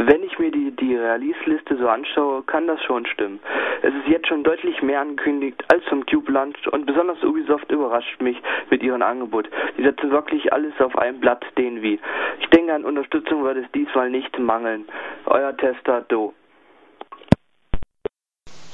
Wenn 0.06 0.22
ich 0.22 0.38
mir 0.38 0.50
die, 0.50 0.70
die 0.70 0.94
Release-Liste 0.96 1.78
so 1.78 1.88
anschaue, 1.88 2.42
kann 2.42 2.66
das 2.66 2.82
schon 2.82 3.06
stimmen. 3.06 3.40
Es 3.80 3.88
ist 3.94 4.06
jetzt 4.06 4.28
schon 4.28 4.44
deutlich 4.44 4.82
mehr 4.82 5.00
angekündigt 5.00 5.64
als 5.68 5.82
zum 5.88 6.04
Cube 6.04 6.30
Launch 6.30 6.68
und 6.70 6.84
besonders 6.84 7.22
Ubisoft 7.22 7.70
überrascht 7.72 8.20
mich 8.20 8.36
mit 8.68 8.82
ihrem 8.82 9.00
Angebot. 9.00 9.48
Die 9.78 9.82
setzen 9.82 10.10
wirklich 10.10 10.52
alles 10.52 10.74
auf 10.78 10.94
ein 10.98 11.20
Blatt, 11.20 11.42
den 11.56 11.80
wie. 11.80 11.98
Ich 12.40 12.46
denke, 12.48 12.74
an 12.74 12.84
Unterstützung 12.84 13.44
wird 13.44 13.56
es 13.56 13.72
diesmal 13.72 14.10
nicht 14.10 14.38
mangeln. 14.38 14.84
Euer 15.24 15.56
Tester 15.56 16.02
Do. 16.02 16.34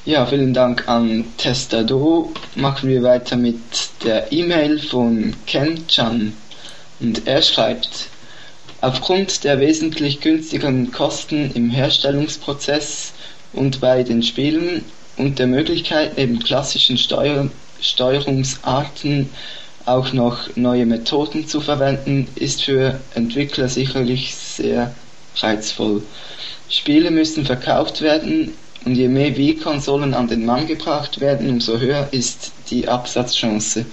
Ja, 0.05 0.27
vielen 0.27 0.53
Dank 0.53 0.89
an 0.89 1.27
Tester 1.39 1.85
Do. 1.85 2.33
Machen 2.57 2.89
wir 2.89 3.05
weiter 3.05 3.37
mit 3.37 3.61
der 4.05 4.33
E-Mail 4.33 4.81
von 4.81 5.33
Ken 5.47 5.87
Chan. 5.87 6.33
Und 6.99 7.29
er 7.29 7.43
schreibt, 7.43 8.11
aufgrund 8.81 9.45
der 9.45 9.61
wesentlich 9.61 10.21
günstigeren 10.21 10.91
Kosten 10.91 11.51
im 11.55 11.71
Herstellungsprozess 11.71 13.13
und 13.53 13.81
bei 13.81 14.03
den 14.03 14.23
Spielen 14.23 14.85
und 15.17 15.39
der 15.39 15.47
Möglichkeit 15.47 16.17
neben 16.17 16.39
klassischen 16.39 16.97
Steuer 16.99 17.51
Steuerungsarten 17.81 19.31
auch 19.87 20.13
noch 20.13 20.55
neue 20.57 20.85
Methoden 20.87 21.49
zu 21.49 21.61
verwenden, 21.61 22.29
ist 22.35 22.63
für 22.63 23.01
Entwickler 23.15 23.69
sicherlich 23.69 24.35
sehr 24.35 24.95
reizvoll. 25.37 26.03
Spiele 26.69 27.11
müssen 27.11 27.47
verkauft 27.47 28.03
werden 28.03 28.53
und 28.85 28.95
je 28.95 29.09
mehr 29.09 29.37
Wii-Konsolen 29.37 30.15
an 30.15 30.29
den 30.29 30.45
Mann 30.45 30.67
gebracht 30.67 31.21
werden, 31.21 31.49
umso 31.49 31.78
höher 31.78 32.09
ist 32.13 32.52
die 32.71 32.89
Absatzchance. 32.89 33.87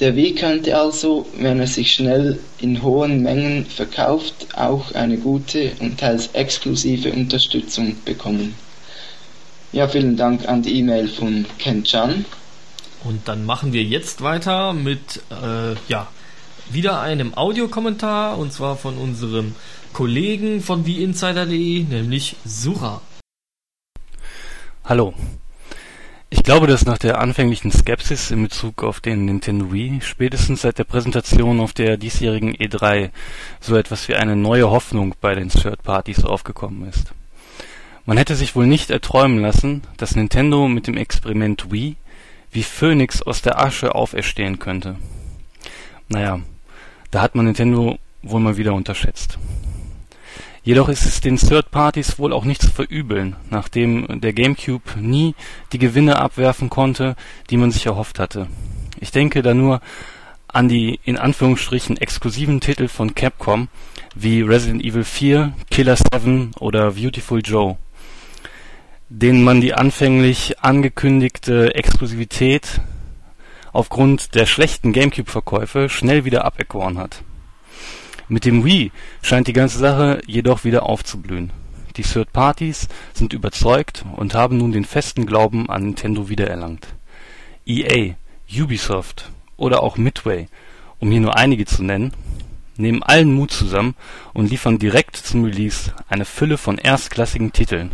Der 0.00 0.16
Wii 0.16 0.34
könnte 0.34 0.78
also, 0.78 1.26
wenn 1.36 1.60
er 1.60 1.66
sich 1.66 1.92
schnell 1.92 2.38
in 2.58 2.82
hohen 2.82 3.22
Mengen 3.22 3.66
verkauft, 3.66 4.56
auch 4.56 4.92
eine 4.92 5.18
gute 5.18 5.72
und 5.80 6.00
teils 6.00 6.28
exklusive 6.28 7.12
Unterstützung 7.12 7.96
bekommen. 8.06 8.54
Ja, 9.72 9.86
vielen 9.88 10.16
Dank 10.16 10.48
an 10.48 10.62
die 10.62 10.78
E-Mail 10.78 11.06
von 11.06 11.44
Ken 11.58 11.84
Chan. 11.84 12.24
Und 13.04 13.28
dann 13.28 13.44
machen 13.44 13.74
wir 13.74 13.82
jetzt 13.82 14.22
weiter 14.22 14.72
mit, 14.72 15.20
äh, 15.30 15.74
ja, 15.88 16.08
wieder 16.70 17.00
einem 17.00 17.34
Audiokommentar 17.34 18.38
und 18.38 18.54
zwar 18.54 18.76
von 18.76 18.96
unserem 18.96 19.54
Kollegen 19.92 20.62
von 20.62 20.86
WeInsider.de, 20.86 21.84
nämlich 21.84 22.36
Sura. 22.46 23.02
Hallo, 24.84 25.12
ich 26.32 26.44
glaube, 26.44 26.68
dass 26.68 26.86
nach 26.86 26.98
der 26.98 27.20
anfänglichen 27.20 27.72
Skepsis 27.72 28.30
in 28.30 28.44
Bezug 28.44 28.84
auf 28.84 29.00
den 29.00 29.24
Nintendo 29.24 29.72
Wii 29.72 30.00
spätestens 30.00 30.62
seit 30.62 30.78
der 30.78 30.84
Präsentation 30.84 31.58
auf 31.58 31.72
der 31.72 31.96
diesjährigen 31.96 32.54
E3 32.54 33.10
so 33.60 33.76
etwas 33.76 34.06
wie 34.08 34.14
eine 34.14 34.36
neue 34.36 34.70
Hoffnung 34.70 35.16
bei 35.20 35.34
den 35.34 35.48
Third 35.48 35.82
Parties 35.82 36.24
aufgekommen 36.24 36.88
ist. 36.88 37.12
Man 38.06 38.16
hätte 38.16 38.36
sich 38.36 38.54
wohl 38.54 38.66
nicht 38.66 38.90
erträumen 38.90 39.40
lassen, 39.40 39.82
dass 39.96 40.14
Nintendo 40.14 40.68
mit 40.68 40.86
dem 40.86 40.96
Experiment 40.96 41.72
Wii 41.72 41.96
wie 42.52 42.62
Phönix 42.62 43.22
aus 43.22 43.42
der 43.42 43.60
Asche 43.60 43.94
auferstehen 43.94 44.60
könnte. 44.60 44.96
Naja, 46.08 46.40
da 47.10 47.22
hat 47.22 47.34
man 47.34 47.46
Nintendo 47.46 47.98
wohl 48.22 48.40
mal 48.40 48.56
wieder 48.56 48.74
unterschätzt. 48.74 49.38
Jedoch 50.62 50.90
ist 50.90 51.06
es 51.06 51.22
den 51.22 51.36
Third 51.36 51.70
Parties 51.70 52.18
wohl 52.18 52.34
auch 52.34 52.44
nicht 52.44 52.60
zu 52.60 52.70
verübeln, 52.70 53.34
nachdem 53.48 54.20
der 54.20 54.34
GameCube 54.34 55.00
nie 55.00 55.34
die 55.72 55.78
Gewinne 55.78 56.18
abwerfen 56.18 56.68
konnte, 56.68 57.16
die 57.48 57.56
man 57.56 57.70
sich 57.70 57.86
erhofft 57.86 58.18
hatte. 58.18 58.46
Ich 59.00 59.10
denke 59.10 59.40
da 59.40 59.54
nur 59.54 59.80
an 60.48 60.68
die 60.68 61.00
in 61.04 61.16
Anführungsstrichen 61.16 61.96
exklusiven 61.96 62.60
Titel 62.60 62.88
von 62.88 63.14
Capcom 63.14 63.68
wie 64.14 64.42
Resident 64.42 64.84
Evil 64.84 65.04
4, 65.04 65.54
Killer 65.70 65.96
7 65.96 66.50
oder 66.58 66.92
Beautiful 66.92 67.40
Joe, 67.42 67.78
denen 69.08 69.42
man 69.42 69.62
die 69.62 69.72
anfänglich 69.72 70.60
angekündigte 70.60 71.74
Exklusivität 71.74 72.82
aufgrund 73.72 74.34
der 74.34 74.44
schlechten 74.44 74.92
GameCube-Verkäufe 74.92 75.88
schnell 75.88 76.26
wieder 76.26 76.44
aberkoren 76.44 76.98
hat 76.98 77.22
mit 78.30 78.44
dem 78.44 78.64
Wii 78.64 78.92
scheint 79.22 79.48
die 79.48 79.52
ganze 79.52 79.78
Sache 79.78 80.22
jedoch 80.26 80.64
wieder 80.64 80.84
aufzublühen. 80.84 81.50
Die 81.96 82.02
Third 82.02 82.32
Parties 82.32 82.88
sind 83.12 83.32
überzeugt 83.32 84.04
und 84.16 84.34
haben 84.34 84.56
nun 84.56 84.72
den 84.72 84.84
festen 84.84 85.26
Glauben 85.26 85.68
an 85.68 85.82
Nintendo 85.82 86.28
wiedererlangt. 86.28 86.86
EA, 87.66 88.14
Ubisoft 88.56 89.30
oder 89.56 89.82
auch 89.82 89.96
Midway, 89.96 90.48
um 91.00 91.10
hier 91.10 91.20
nur 91.20 91.36
einige 91.36 91.66
zu 91.66 91.82
nennen, 91.82 92.12
nehmen 92.76 93.02
allen 93.02 93.32
Mut 93.34 93.50
zusammen 93.50 93.94
und 94.32 94.48
liefern 94.48 94.78
direkt 94.78 95.16
zum 95.16 95.44
Release 95.44 95.92
eine 96.08 96.24
Fülle 96.24 96.56
von 96.56 96.78
erstklassigen 96.78 97.52
Titeln, 97.52 97.92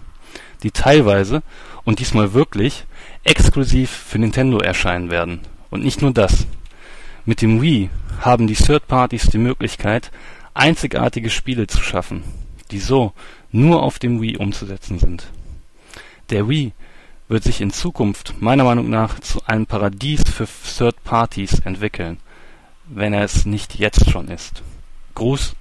die 0.63 0.71
teilweise 0.71 1.43
und 1.85 1.99
diesmal 1.99 2.35
wirklich 2.35 2.85
exklusiv 3.25 3.91
für 3.91 4.19
Nintendo 4.19 4.59
erscheinen 4.59 5.11
werden. 5.11 5.41
Und 5.71 5.83
nicht 5.83 6.03
nur 6.03 6.13
das. 6.13 6.47
Mit 7.27 7.43
dem 7.43 7.61
Wii 7.61 7.91
haben 8.21 8.47
die 8.47 8.55
Third 8.55 8.87
Parties 8.87 9.27
die 9.27 9.39
Möglichkeit, 9.39 10.13
einzigartige 10.55 11.29
Spiele 11.29 11.67
zu 11.67 11.83
schaffen, 11.83 12.23
die 12.71 12.79
so 12.79 13.13
nur 13.51 13.83
auf 13.83 13.99
dem 13.99 14.23
Wii 14.23 14.37
umzusetzen 14.37 15.01
sind. 15.01 15.27
Der 16.31 16.49
Wii 16.49 16.73
wird 17.27 17.43
sich 17.43 17.61
in 17.61 17.73
Zukunft 17.73 18.41
meiner 18.41 18.63
Meinung 18.63 18.89
nach 18.91 19.19
zu 19.19 19.43
einem 19.45 19.67
Paradies 19.67 20.23
für 20.23 20.47
Third 20.47 21.03
Parties 21.03 21.59
entwickeln, 21.59 22.19
wenn 22.87 23.13
er 23.13 23.25
es 23.25 23.45
nicht 23.45 23.75
jetzt 23.75 24.09
schon 24.09 24.29
ist. 24.29 24.63
Gruß, 25.17 25.57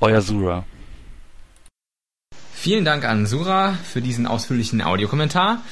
euer 0.00 0.22
Sura. 0.22 0.64
Vielen 2.54 2.86
Dank 2.86 3.04
an 3.04 3.26
Sura 3.26 3.74
für 3.84 4.00
diesen 4.00 4.26
ausführlichen 4.26 4.80
Audiokommentar. 4.80 5.62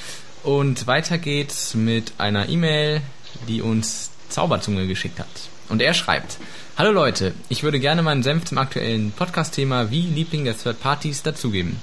Und 0.43 0.85
weiter 0.85 1.17
geht's 1.17 1.73
mit 1.73 2.13
einer 2.19 2.47
E-Mail, 2.47 3.01
die 3.47 3.61
uns 3.61 4.08
Zauberzunge 4.29 4.87
geschickt 4.87 5.19
hat. 5.19 5.27
Und 5.69 5.81
er 5.81 5.93
schreibt, 5.93 6.37
Hallo 6.77 6.91
Leute, 6.91 7.33
ich 7.49 7.63
würde 7.63 7.79
gerne 7.79 8.01
meinen 8.01 8.23
Senf 8.23 8.45
zum 8.45 8.57
aktuellen 8.57 9.11
Podcast-Thema 9.11 9.91
wie 9.91 10.01
Liebling 10.01 10.45
der 10.45 10.57
Third 10.57 10.79
Parties 10.79 11.23
dazugeben. 11.23 11.81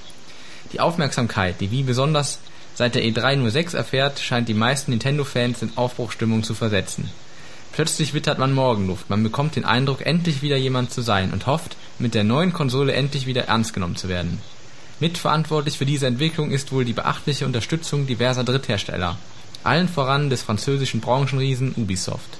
Die 0.72 0.80
Aufmerksamkeit, 0.80 1.60
die 1.60 1.70
wie 1.70 1.82
besonders 1.82 2.38
seit 2.74 2.94
der 2.94 3.04
E3 3.04 3.36
nur 3.36 3.50
6 3.50 3.74
erfährt, 3.74 4.18
scheint 4.18 4.48
die 4.48 4.54
meisten 4.54 4.90
Nintendo-Fans 4.90 5.62
in 5.62 5.76
Aufbruchstimmung 5.76 6.42
zu 6.42 6.54
versetzen. 6.54 7.10
Plötzlich 7.72 8.14
wittert 8.14 8.38
man 8.38 8.54
Morgenluft, 8.54 9.10
man 9.10 9.22
bekommt 9.22 9.56
den 9.56 9.64
Eindruck, 9.64 10.04
endlich 10.04 10.42
wieder 10.42 10.56
jemand 10.56 10.90
zu 10.90 11.02
sein 11.02 11.32
und 11.32 11.46
hofft, 11.46 11.76
mit 11.98 12.14
der 12.14 12.24
neuen 12.24 12.52
Konsole 12.52 12.94
endlich 12.94 13.26
wieder 13.26 13.44
ernst 13.48 13.74
genommen 13.74 13.96
zu 13.96 14.08
werden. 14.08 14.40
Mitverantwortlich 14.98 15.76
für 15.76 15.84
diese 15.84 16.06
Entwicklung 16.06 16.50
ist 16.50 16.72
wohl 16.72 16.86
die 16.86 16.94
beachtliche 16.94 17.44
Unterstützung 17.44 18.06
diverser 18.06 18.44
Dritthersteller, 18.44 19.18
allen 19.66 19.88
voran 19.88 20.30
des 20.30 20.42
französischen 20.42 21.00
Branchenriesen 21.00 21.74
Ubisoft. 21.76 22.38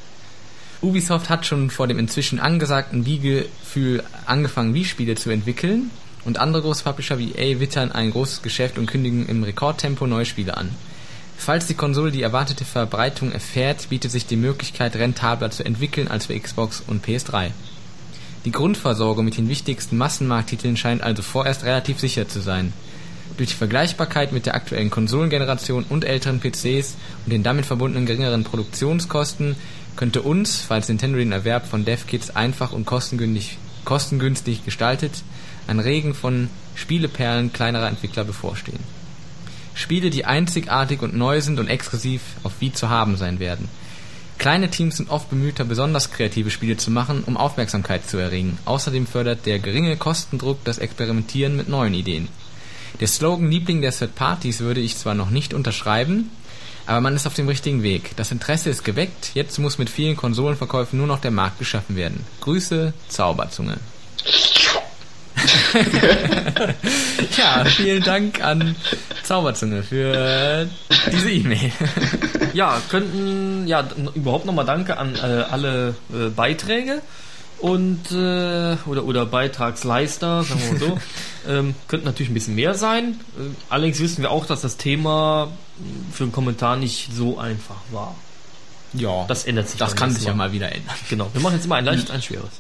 Ubisoft 0.82 1.30
hat 1.30 1.46
schon 1.46 1.70
vor 1.70 1.86
dem 1.86 1.98
inzwischen 1.98 2.38
angesagten 2.38 3.06
Wii-Gefühl 3.06 4.02
angefangen, 4.26 4.74
Wii-Spiele 4.74 5.14
zu 5.14 5.30
entwickeln 5.30 5.90
und 6.24 6.38
andere 6.38 6.62
große 6.62 6.84
Publisher 6.84 7.18
wie 7.18 7.32
EA 7.32 7.60
wittern 7.60 7.92
ein 7.92 8.10
großes 8.10 8.42
Geschäft 8.42 8.78
und 8.78 8.86
kündigen 8.86 9.26
im 9.26 9.42
Rekordtempo 9.42 10.06
neue 10.06 10.26
Spiele 10.26 10.56
an. 10.56 10.70
Falls 11.38 11.66
die 11.66 11.74
Konsole 11.74 12.10
die 12.10 12.22
erwartete 12.22 12.64
Verbreitung 12.64 13.30
erfährt, 13.30 13.88
bietet 13.90 14.10
sich 14.10 14.26
die 14.26 14.36
Möglichkeit 14.36 14.96
rentabler 14.96 15.50
zu 15.50 15.64
entwickeln 15.64 16.08
als 16.08 16.26
für 16.26 16.38
Xbox 16.38 16.82
und 16.86 17.04
PS3. 17.06 17.50
Die 18.44 18.52
Grundversorgung 18.52 19.24
mit 19.24 19.36
den 19.36 19.48
wichtigsten 19.48 19.96
Massenmarkttiteln 19.96 20.76
scheint 20.76 21.02
also 21.02 21.22
vorerst 21.22 21.64
relativ 21.64 22.00
sicher 22.00 22.28
zu 22.28 22.40
sein. 22.40 22.72
Durch 23.36 23.50
die 23.50 23.56
Vergleichbarkeit 23.56 24.32
mit 24.32 24.46
der 24.46 24.54
aktuellen 24.54 24.90
Konsolengeneration 24.90 25.84
und 25.88 26.04
älteren 26.04 26.40
PCs 26.40 26.96
und 27.24 27.32
den 27.32 27.42
damit 27.42 27.66
verbundenen 27.66 28.06
geringeren 28.06 28.44
Produktionskosten 28.44 29.56
könnte 29.94 30.22
uns, 30.22 30.60
falls 30.60 30.88
Nintendo 30.88 31.18
den 31.18 31.32
Erwerb 31.32 31.66
von 31.66 31.84
DevKits 31.84 32.34
einfach 32.34 32.72
und 32.72 32.86
kostengünstig, 32.86 34.64
gestaltet, 34.64 35.22
ein 35.66 35.80
Regen 35.80 36.14
von 36.14 36.48
Spieleperlen 36.74 37.52
kleinerer 37.52 37.88
Entwickler 37.88 38.24
bevorstehen. 38.24 38.78
Spiele, 39.74 40.08
die 40.08 40.24
einzigartig 40.24 41.02
und 41.02 41.14
neu 41.14 41.40
sind 41.42 41.60
und 41.60 41.68
exklusiv 41.68 42.22
auf 42.42 42.60
Wii 42.60 42.72
zu 42.72 42.88
haben 42.88 43.16
sein 43.16 43.38
werden. 43.38 43.68
Kleine 44.38 44.70
Teams 44.70 44.96
sind 44.96 45.10
oft 45.10 45.28
bemühter, 45.28 45.64
besonders 45.64 46.10
kreative 46.10 46.50
Spiele 46.50 46.76
zu 46.76 46.90
machen, 46.90 47.24
um 47.24 47.36
Aufmerksamkeit 47.36 48.08
zu 48.08 48.16
erringen. 48.16 48.58
Außerdem 48.64 49.06
fördert 49.06 49.44
der 49.44 49.58
geringe 49.58 49.96
Kostendruck 49.96 50.64
das 50.64 50.78
Experimentieren 50.78 51.56
mit 51.56 51.68
neuen 51.68 51.94
Ideen. 51.94 52.28
Der 53.00 53.08
Slogan 53.08 53.50
Liebling 53.50 53.82
der 53.82 53.92
Third 53.92 54.14
Parties 54.14 54.60
würde 54.60 54.80
ich 54.80 54.96
zwar 54.96 55.14
noch 55.14 55.28
nicht 55.30 55.52
unterschreiben, 55.52 56.30
aber 56.86 57.00
man 57.00 57.14
ist 57.14 57.26
auf 57.26 57.34
dem 57.34 57.48
richtigen 57.48 57.82
Weg. 57.82 58.16
Das 58.16 58.32
Interesse 58.32 58.70
ist 58.70 58.84
geweckt, 58.84 59.32
jetzt 59.34 59.58
muss 59.58 59.76
mit 59.76 59.90
vielen 59.90 60.16
Konsolenverkäufen 60.16 60.98
nur 60.98 61.06
noch 61.06 61.20
der 61.20 61.30
Markt 61.30 61.58
geschaffen 61.58 61.96
werden. 61.96 62.24
Grüße, 62.40 62.94
Zauberzunge. 63.08 63.76
ja, 67.36 67.64
vielen 67.66 68.02
Dank 68.02 68.42
an 68.42 68.74
Zauberzunge 69.22 69.82
für 69.82 70.66
diese 71.12 71.30
E-Mail. 71.30 71.72
Ja, 72.54 72.80
könnten, 72.88 73.66
ja, 73.66 73.86
überhaupt 74.14 74.46
nochmal 74.46 74.64
Danke 74.64 74.96
an 74.96 75.14
äh, 75.16 75.18
alle 75.18 75.94
äh, 76.10 76.30
Beiträge 76.30 77.02
und, 77.60 78.10
äh, 78.12 78.76
oder, 78.86 79.04
oder 79.04 79.26
Beitragsleister, 79.26 80.42
sagen 80.44 80.60
wir 80.64 80.72
mal 80.72 80.78
so. 80.78 80.98
ähm, 81.50 81.74
könnten 81.88 82.06
natürlich 82.06 82.30
ein 82.30 82.34
bisschen 82.34 82.54
mehr 82.54 82.74
sein. 82.74 83.20
Äh, 83.38 83.42
allerdings 83.70 84.00
wissen 84.00 84.22
wir 84.22 84.30
auch, 84.30 84.46
dass 84.46 84.60
das 84.60 84.76
Thema 84.76 85.48
für 86.12 86.24
einen 86.24 86.32
Kommentar 86.32 86.76
nicht 86.76 87.10
so 87.12 87.38
einfach 87.38 87.76
war. 87.92 88.14
Ja, 88.92 89.24
Das 89.28 89.44
ändert 89.44 89.68
sich 89.68 89.78
das 89.78 89.94
kann 89.96 90.10
sich 90.10 90.24
ja 90.24 90.30
Mal. 90.30 90.48
mal 90.48 90.52
wieder 90.52 90.72
ändern. 90.72 90.94
Genau, 91.10 91.28
wir 91.32 91.40
machen 91.42 91.54
jetzt 91.54 91.66
immer 91.66 91.74
ein 91.76 91.84
leicht, 91.84 92.10
ein 92.10 92.22
schweres. 92.22 92.50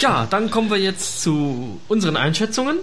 Ja, 0.00 0.26
dann 0.28 0.50
kommen 0.50 0.70
wir 0.70 0.78
jetzt 0.78 1.22
zu 1.22 1.80
unseren 1.88 2.16
Einschätzungen 2.16 2.78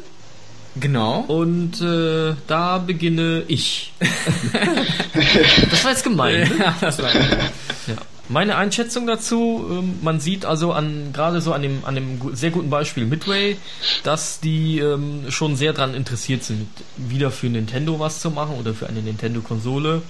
Genau. 0.80 1.22
und 1.22 1.82
äh, 1.82 2.36
da 2.48 2.78
beginne 2.78 3.44
ich. 3.48 3.92
das 5.72 5.84
war 5.84 5.92
jetzt 5.92 6.04
gemein. 6.04 6.42
Ne? 6.48 6.56
Ja, 6.60 6.76
das 6.80 7.00
war 7.02 7.14
Ja. 7.14 7.96
Meine 8.32 8.58
Einschätzung 8.58 9.08
dazu, 9.08 9.66
ähm, 9.72 9.98
man 10.04 10.20
sieht 10.20 10.46
also 10.46 10.72
an 10.72 11.14
gerade 11.14 11.42
so 11.42 11.52
an 11.52 11.64
dem 11.64 11.84
an 11.84 11.96
dem 11.96 12.36
sehr 12.36 12.52
guten 12.52 12.70
Beispiel 12.70 13.06
Midway, 13.06 13.58
dass 14.04 14.40
die 14.40 14.78
ähm, 14.78 15.32
schon 15.32 15.56
sehr 15.56 15.74
daran 15.74 15.96
interessiert 15.96 16.44
sind, 16.44 16.68
wieder 16.96 17.32
für 17.32 17.48
Nintendo 17.48 18.00
was 18.00 18.22
zu 18.22 18.30
machen 18.30 18.56
oder 18.60 18.76
für 18.76 18.88
eine 18.88 19.02
Nintendo-Konsole. 19.02 20.04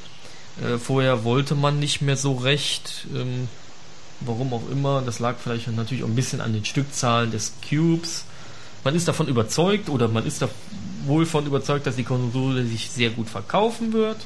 Äh, 0.62 0.78
vorher 0.80 1.24
wollte 1.24 1.56
man 1.56 1.80
nicht 1.80 2.02
mehr 2.02 2.18
so 2.18 2.34
recht, 2.34 3.08
ähm, 3.16 3.48
warum 4.20 4.54
auch 4.54 4.70
immer. 4.70 5.02
Das 5.02 5.20
lag 5.20 5.38
vielleicht 5.42 5.74
natürlich 5.74 6.04
auch 6.04 6.10
ein 6.10 6.16
bisschen 6.16 6.42
an 6.42 6.52
den 6.52 6.66
Stückzahlen 6.66 7.32
des 7.32 7.54
Cubes. 7.70 8.26
Man 8.84 8.96
ist 8.96 9.08
davon 9.08 9.30
überzeugt 9.30 9.88
oder 9.88 10.10
man 10.10 10.26
ist 10.26 10.42
da 10.42 10.50
wohl 11.06 11.26
von 11.26 11.46
überzeugt, 11.46 11.88
dass 11.88 11.96
die 11.96 12.04
Konsole 12.04 12.66
sich 12.66 12.90
sehr 12.90 13.12
gut 13.12 13.30
verkaufen 13.30 13.94
wird 13.94 14.18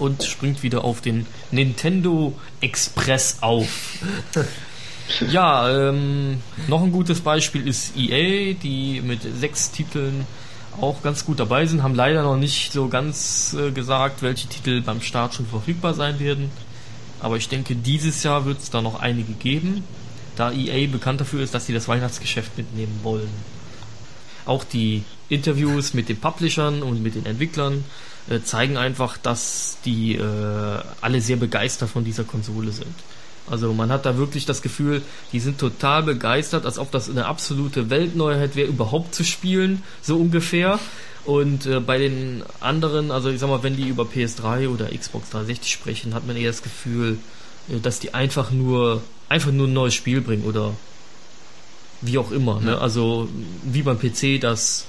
und 0.00 0.24
springt 0.24 0.62
wieder 0.62 0.84
auf 0.84 1.00
den 1.00 1.26
Nintendo 1.50 2.34
Express 2.60 3.38
auf. 3.40 3.98
ja, 5.30 5.88
ähm, 5.88 6.42
noch 6.68 6.82
ein 6.82 6.92
gutes 6.92 7.20
Beispiel 7.20 7.66
ist 7.68 7.96
EA, 7.96 8.54
die 8.54 9.00
mit 9.02 9.20
sechs 9.38 9.70
Titeln 9.70 10.26
auch 10.80 11.02
ganz 11.02 11.24
gut 11.24 11.40
dabei 11.40 11.66
sind, 11.66 11.82
haben 11.82 11.94
leider 11.94 12.22
noch 12.22 12.36
nicht 12.36 12.72
so 12.72 12.88
ganz 12.88 13.54
äh, 13.58 13.70
gesagt, 13.70 14.22
welche 14.22 14.48
Titel 14.48 14.80
beim 14.80 15.02
Start 15.02 15.34
schon 15.34 15.46
verfügbar 15.46 15.94
sein 15.94 16.20
werden. 16.20 16.50
Aber 17.20 17.36
ich 17.36 17.48
denke, 17.48 17.76
dieses 17.76 18.22
Jahr 18.22 18.46
wird 18.46 18.60
es 18.60 18.70
da 18.70 18.80
noch 18.80 19.00
einige 19.00 19.32
geben, 19.34 19.84
da 20.36 20.52
EA 20.52 20.86
bekannt 20.90 21.20
dafür 21.20 21.42
ist, 21.42 21.54
dass 21.54 21.66
sie 21.66 21.74
das 21.74 21.86
Weihnachtsgeschäft 21.88 22.56
mitnehmen 22.56 23.00
wollen. 23.02 23.28
Auch 24.46 24.64
die 24.64 25.04
Interviews 25.28 25.92
mit 25.92 26.08
den 26.08 26.16
Publishern 26.18 26.82
und 26.82 27.02
mit 27.02 27.14
den 27.14 27.26
Entwicklern 27.26 27.84
äh, 28.30 28.42
zeigen 28.42 28.76
einfach, 28.76 29.18
dass 29.18 29.78
die 29.84 30.16
äh, 30.16 30.78
alle 31.00 31.20
sehr 31.20 31.36
begeistert 31.36 31.90
von 31.90 32.04
dieser 32.04 32.24
Konsole 32.24 32.72
sind. 32.72 32.94
Also 33.50 33.72
man 33.74 33.90
hat 33.90 34.06
da 34.06 34.16
wirklich 34.16 34.46
das 34.46 34.62
Gefühl, 34.62 35.02
die 35.32 35.40
sind 35.40 35.58
total 35.58 36.04
begeistert, 36.04 36.64
als 36.64 36.78
ob 36.78 36.92
das 36.92 37.10
eine 37.10 37.26
absolute 37.26 37.90
Weltneuheit 37.90 38.54
wäre, 38.54 38.68
überhaupt 38.68 39.14
zu 39.14 39.24
spielen, 39.24 39.82
so 40.00 40.16
ungefähr. 40.16 40.78
Und 41.24 41.66
äh, 41.66 41.80
bei 41.80 41.98
den 41.98 42.44
anderen, 42.60 43.10
also 43.10 43.28
ich 43.28 43.40
sag 43.40 43.50
mal, 43.50 43.62
wenn 43.62 43.76
die 43.76 43.88
über 43.88 44.04
PS3 44.04 44.68
oder 44.68 44.86
Xbox 44.86 45.30
360 45.30 45.72
sprechen, 45.72 46.14
hat 46.14 46.26
man 46.26 46.36
eher 46.36 46.50
das 46.50 46.62
Gefühl, 46.62 47.18
äh, 47.68 47.80
dass 47.80 47.98
die 47.98 48.14
einfach 48.14 48.50
nur 48.50 49.02
einfach 49.28 49.52
nur 49.52 49.68
ein 49.68 49.72
neues 49.72 49.94
Spiel 49.94 50.20
bringen 50.20 50.44
oder 50.44 50.74
wie 52.00 52.18
auch 52.18 52.30
immer. 52.30 52.60
Ne? 52.60 52.78
Also 52.78 53.28
wie 53.62 53.82
beim 53.82 53.98
PC 53.98 54.40
das 54.40 54.86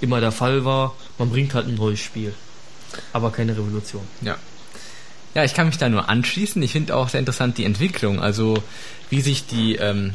immer 0.00 0.20
der 0.20 0.32
Fall 0.32 0.64
war, 0.64 0.94
man 1.18 1.30
bringt 1.30 1.54
halt 1.54 1.66
ein 1.66 1.74
neues 1.74 1.98
Spiel, 1.98 2.32
aber 3.12 3.30
keine 3.30 3.52
Revolution. 3.52 4.02
Ja. 4.20 4.36
Ja, 5.34 5.44
ich 5.44 5.54
kann 5.54 5.66
mich 5.66 5.78
da 5.78 5.88
nur 5.88 6.08
anschließen. 6.08 6.60
Ich 6.62 6.72
finde 6.72 6.96
auch 6.96 7.10
sehr 7.10 7.20
interessant 7.20 7.58
die 7.58 7.64
Entwicklung. 7.64 8.20
Also 8.20 8.62
wie 9.10 9.20
sich 9.20 9.46
die, 9.46 9.76
ähm, 9.76 10.14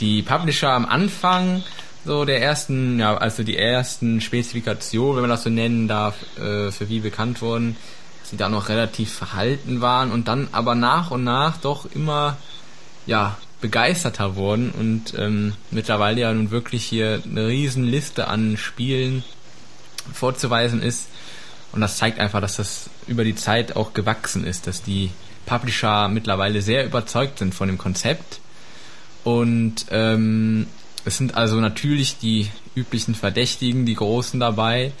die 0.00 0.22
Publisher 0.22 0.70
am 0.70 0.86
Anfang 0.86 1.62
so 2.04 2.24
der 2.24 2.40
ersten, 2.40 3.00
ja, 3.00 3.16
also 3.16 3.42
die 3.42 3.58
ersten 3.58 4.20
Spezifikationen, 4.20 5.16
wenn 5.16 5.22
man 5.22 5.30
das 5.30 5.42
so 5.42 5.50
nennen 5.50 5.88
darf, 5.88 6.14
äh, 6.38 6.70
für 6.70 6.88
wie 6.88 7.00
bekannt 7.00 7.42
wurden, 7.42 7.76
sie 8.22 8.36
da 8.36 8.48
noch 8.48 8.68
relativ 8.68 9.12
verhalten 9.12 9.80
waren 9.80 10.10
und 10.12 10.28
dann 10.28 10.48
aber 10.52 10.74
nach 10.74 11.10
und 11.10 11.24
nach 11.24 11.58
doch 11.58 11.86
immer 11.94 12.36
ja 13.06 13.36
begeisterter 13.60 14.36
wurden 14.36 14.70
und 14.70 15.14
ähm, 15.18 15.54
mittlerweile 15.70 16.20
ja 16.22 16.32
nun 16.32 16.50
wirklich 16.50 16.84
hier 16.84 17.22
eine 17.24 17.46
riesen 17.48 17.84
Liste 17.84 18.28
an 18.28 18.56
Spielen 18.56 19.24
vorzuweisen 20.12 20.82
ist. 20.82 21.08
Und 21.76 21.82
das 21.82 21.98
zeigt 21.98 22.18
einfach, 22.18 22.40
dass 22.40 22.56
das 22.56 22.88
über 23.06 23.22
die 23.22 23.34
Zeit 23.34 23.76
auch 23.76 23.92
gewachsen 23.92 24.46
ist, 24.46 24.66
dass 24.66 24.82
die 24.82 25.10
Publisher 25.44 26.08
mittlerweile 26.08 26.62
sehr 26.62 26.86
überzeugt 26.86 27.38
sind 27.38 27.54
von 27.54 27.68
dem 27.68 27.76
Konzept. 27.76 28.40
Und 29.24 29.84
ähm, 29.90 30.68
es 31.04 31.18
sind 31.18 31.34
also 31.34 31.56
natürlich 31.56 32.16
die 32.16 32.50
üblichen 32.74 33.14
Verdächtigen, 33.14 33.84
die 33.84 33.94
Großen 33.94 34.40
dabei. 34.40 34.92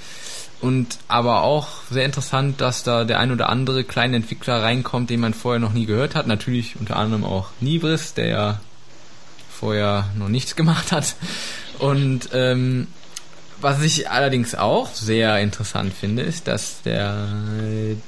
Und 0.60 0.98
aber 1.08 1.44
auch 1.44 1.68
sehr 1.90 2.04
interessant, 2.04 2.60
dass 2.60 2.82
da 2.82 3.04
der 3.04 3.20
ein 3.20 3.32
oder 3.32 3.48
andere 3.48 3.82
kleine 3.82 4.16
Entwickler 4.16 4.62
reinkommt, 4.62 5.08
den 5.08 5.20
man 5.20 5.32
vorher 5.32 5.60
noch 5.60 5.72
nie 5.72 5.86
gehört 5.86 6.14
hat. 6.14 6.26
Natürlich 6.26 6.76
unter 6.78 6.96
anderem 6.96 7.24
auch 7.24 7.48
Nibris, 7.60 8.12
der 8.12 8.26
ja 8.26 8.60
vorher 9.50 10.10
noch 10.14 10.28
nichts 10.28 10.56
gemacht 10.56 10.92
hat. 10.92 11.16
Und 11.78 12.28
ähm, 12.34 12.88
was 13.60 13.82
ich 13.82 14.10
allerdings 14.10 14.54
auch 14.54 14.92
sehr 14.94 15.40
interessant 15.40 15.92
finde, 15.94 16.22
ist, 16.22 16.46
dass 16.46 16.82
der 16.82 17.26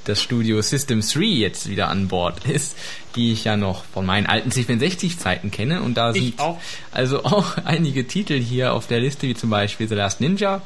das 0.05 0.21
Studio 0.21 0.61
System 0.61 1.01
3 1.01 1.19
jetzt 1.21 1.67
wieder 1.69 1.87
an 1.89 2.07
Bord 2.07 2.45
ist, 2.45 2.75
die 3.15 3.31
ich 3.31 3.43
ja 3.45 3.57
noch 3.57 3.83
von 3.93 4.05
meinen 4.05 4.27
alten 4.27 4.49
C64-Zeiten 4.51 5.51
kenne. 5.51 5.81
Und 5.81 5.95
da 5.95 6.13
sind 6.13 6.39
auch. 6.39 6.59
also 6.91 7.23
auch 7.23 7.57
einige 7.65 8.07
Titel 8.07 8.39
hier 8.39 8.73
auf 8.73 8.87
der 8.87 8.99
Liste, 8.99 9.27
wie 9.27 9.35
zum 9.35 9.49
Beispiel 9.49 9.87
The 9.87 9.95
Last 9.95 10.21
Ninja 10.21 10.61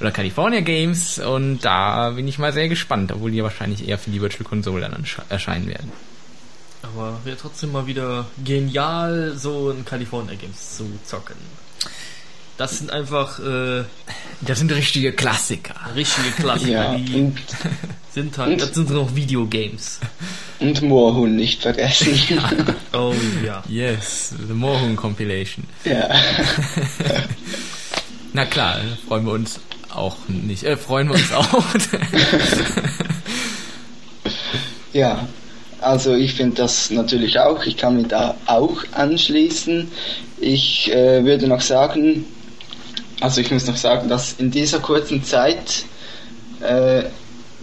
oder 0.00 0.10
California 0.10 0.60
Games. 0.60 1.18
Und 1.18 1.60
da 1.60 2.10
bin 2.10 2.26
ich 2.28 2.38
mal 2.38 2.52
sehr 2.52 2.68
gespannt, 2.68 3.12
obwohl 3.12 3.30
die 3.30 3.38
ja 3.38 3.44
wahrscheinlich 3.44 3.86
eher 3.88 3.98
für 3.98 4.10
die 4.10 4.20
Virtual 4.20 4.44
Console 4.48 4.80
dann 4.82 5.02
ersche- 5.04 5.22
erscheinen 5.28 5.66
werden. 5.66 5.92
Aber 6.82 7.18
wäre 7.24 7.36
trotzdem 7.36 7.72
mal 7.72 7.86
wieder 7.86 8.26
genial, 8.44 9.32
so 9.36 9.70
ein 9.70 9.84
California 9.84 10.34
Games 10.34 10.76
zu 10.76 10.84
zocken. 11.04 11.36
Das 12.56 12.78
sind 12.78 12.92
einfach 12.92 13.40
äh, 13.40 13.82
Das 14.42 14.60
sind 14.60 14.70
richtige 14.72 15.12
Klassiker. 15.12 15.74
richtige 15.96 16.30
Klassiker, 16.30 16.70
Ja, 16.70 16.94
die 16.96 17.14
und, 17.14 17.36
sind 18.12 18.38
halt, 18.38 18.60
das 18.60 18.74
sind 18.74 18.90
noch 18.90 19.12
Videogames. 19.16 19.98
und 20.60 20.80
Moorhuhn 20.82 21.34
nicht 21.34 21.62
vergessen. 21.62 22.16
Oh 22.92 23.12
ja. 23.44 23.60
Yes, 23.68 24.32
The 24.46 24.52
Mohun 24.54 24.94
Compilation. 24.94 25.64
ja. 25.84 26.08
Na 28.32 28.44
klar, 28.46 28.76
freuen 29.08 29.26
wir 29.26 29.32
uns 29.32 29.58
auch 29.92 30.16
nicht. 30.28 30.62
Äh, 30.62 30.76
freuen 30.76 31.08
wir 31.08 31.14
uns 31.16 31.32
auch. 31.32 31.48
Ja, 34.92 35.26
also 35.80 36.14
ich 36.14 36.34
finde 36.34 36.56
das 36.56 36.90
natürlich 36.90 37.38
auch. 37.40 37.64
Ich 37.64 37.76
kann 37.76 37.96
mich 37.96 38.08
da 38.08 38.36
auch 38.46 38.84
anschließen. 38.92 39.90
Ich 40.40 40.90
äh, 40.92 41.24
würde 41.24 41.48
noch 41.48 41.60
sagen, 41.60 42.24
also 43.24 43.40
ich 43.40 43.50
muss 43.50 43.66
noch 43.66 43.78
sagen, 43.78 44.10
dass 44.10 44.34
in 44.34 44.50
dieser 44.50 44.80
kurzen 44.80 45.24
Zeit 45.24 45.86
äh, 46.60 47.04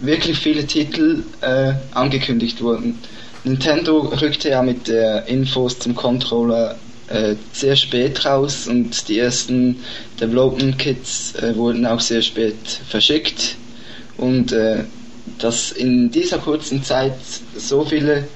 wirklich 0.00 0.36
viele 0.36 0.66
Titel 0.66 1.22
äh, 1.40 1.74
angekündigt 1.92 2.60
wurden. 2.60 2.98
Nintendo 3.44 4.00
rückte 4.00 4.50
ja 4.50 4.62
mit 4.62 4.88
der 4.88 5.26
Infos 5.26 5.78
zum 5.78 5.94
Controller 5.94 6.74
äh, 7.06 7.36
sehr 7.52 7.76
spät 7.76 8.24
raus 8.24 8.66
und 8.66 9.08
die 9.08 9.20
ersten 9.20 9.78
Development 10.20 10.76
Kits 10.80 11.36
äh, 11.36 11.54
wurden 11.54 11.86
auch 11.86 12.00
sehr 12.00 12.22
spät 12.22 12.56
verschickt 12.88 13.54
und 14.16 14.50
äh, 14.50 14.82
dass 15.38 15.70
in 15.70 16.10
dieser 16.10 16.38
kurzen 16.38 16.82
Zeit 16.82 17.14
so 17.56 17.84
viele 17.84 18.26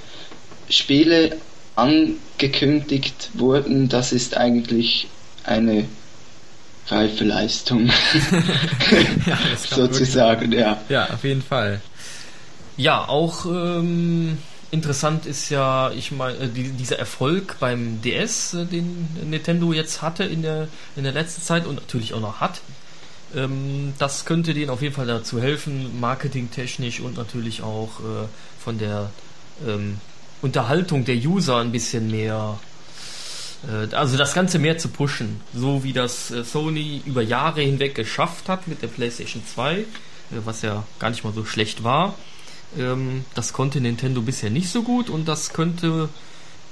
Spiele 0.69 1.39
angekündigt 1.75 3.31
wurden, 3.35 3.89
das 3.89 4.13
ist 4.13 4.37
eigentlich 4.37 5.09
eine 5.43 5.87
reife 6.89 7.25
Leistung. 7.25 7.87
ja, 9.27 9.39
sozusagen, 9.57 10.53
ja. 10.53 10.81
Ja, 10.89 11.11
auf 11.11 11.25
jeden 11.25 11.43
Fall. 11.43 11.81
Ja, 12.77 13.09
auch 13.09 13.47
ähm, 13.47 14.39
interessant 14.71 15.27
ist 15.27 15.51
ja, 15.51 15.91
ich 15.93 16.13
meine, 16.13 16.37
äh, 16.39 16.49
die, 16.49 16.71
dieser 16.71 16.99
Erfolg 16.99 17.57
beim 17.59 18.01
DS, 18.03 18.55
äh, 18.55 18.65
den 18.67 19.09
Nintendo 19.29 19.73
jetzt 19.73 20.03
hatte 20.03 20.25
in 20.25 20.43
der, 20.43 20.69
in 20.95 21.05
der 21.05 21.13
letzten 21.13 21.43
Zeit 21.43 21.67
und 21.67 21.77
natürlich 21.77 22.15
auch 22.15 22.21
noch 22.21 22.41
hat. 22.41 22.61
Ähm, 23.35 23.95
das 23.99 24.25
könnte 24.25 24.55
denen 24.55 24.71
auf 24.71 24.83
jeden 24.83 24.95
Fall 24.95 25.07
dazu 25.07 25.41
helfen, 25.41 25.99
marketingtechnisch 26.01 27.01
und 27.01 27.17
natürlich 27.17 27.63
auch 27.63 28.01
äh, 28.01 28.27
von 28.63 28.79
der 28.79 29.11
ähm, 29.67 29.99
Unterhaltung 30.43 31.05
der 31.05 31.17
User 31.17 31.59
ein 31.59 31.73
bisschen 31.73 32.11
mehr, 32.11 32.59
also 33.93 34.17
das 34.17 34.35
Ganze 34.35 34.59
mehr 34.59 34.79
zu 34.79 34.89
pushen, 34.89 35.41
so 35.55 35.83
wie 35.83 35.93
das 35.93 36.31
äh, 36.31 36.45
Sony 36.45 37.03
über 37.05 37.23
Jahre 37.23 37.63
hinweg 37.63 37.95
geschafft 37.95 38.49
hat 38.49 38.69
mit 38.69 38.83
der 38.83 38.89
PlayStation 38.89 39.43
2, 39.45 39.79
äh, 39.79 39.85
was 40.45 40.63
ja 40.63 40.85
gar 40.99 41.11
nicht 41.11 41.25
mal 41.25 41.33
so 41.33 41.45
schlecht 41.45 41.83
war. 41.83 42.15
Ähm, 42.79 43.25
das 43.35 43.53
konnte 43.53 43.81
Nintendo 43.81 44.23
bisher 44.23 44.51
nicht 44.51 44.71
so 44.71 44.83
gut 44.83 45.11
und 45.11 45.27
das 45.27 45.53
könnte, 45.53 46.09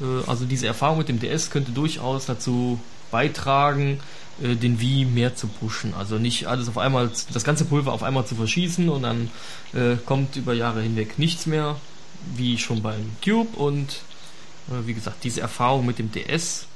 äh, 0.00 0.28
also 0.28 0.44
diese 0.44 0.66
Erfahrung 0.66 0.98
mit 0.98 1.08
dem 1.08 1.20
DS 1.20 1.50
könnte 1.50 1.72
durchaus 1.72 2.26
dazu 2.26 2.80
beitragen, 3.10 4.00
äh, 4.42 4.56
den 4.56 4.80
Wii 4.80 5.04
mehr 5.06 5.36
zu 5.36 5.46
pushen. 5.46 5.94
Also 5.94 6.18
nicht 6.18 6.46
alles 6.46 6.68
auf 6.68 6.78
einmal, 6.78 7.10
das 7.32 7.44
ganze 7.44 7.64
Pulver 7.64 7.92
auf 7.92 8.02
einmal 8.02 8.26
zu 8.26 8.34
verschießen 8.34 8.88
und 8.88 9.02
dann 9.02 9.30
äh, 9.72 9.96
kommt 10.04 10.36
über 10.36 10.54
Jahre 10.54 10.82
hinweg 10.82 11.18
nichts 11.18 11.46
mehr, 11.46 11.76
wie 12.36 12.58
schon 12.58 12.82
beim 12.82 13.10
Cube 13.24 13.56
und 13.56 14.00
äh, 14.68 14.86
wie 14.86 14.94
gesagt, 14.94 15.24
diese 15.24 15.40
Erfahrung 15.40 15.86
mit 15.86 15.98
dem 15.98 16.10
DS 16.10 16.66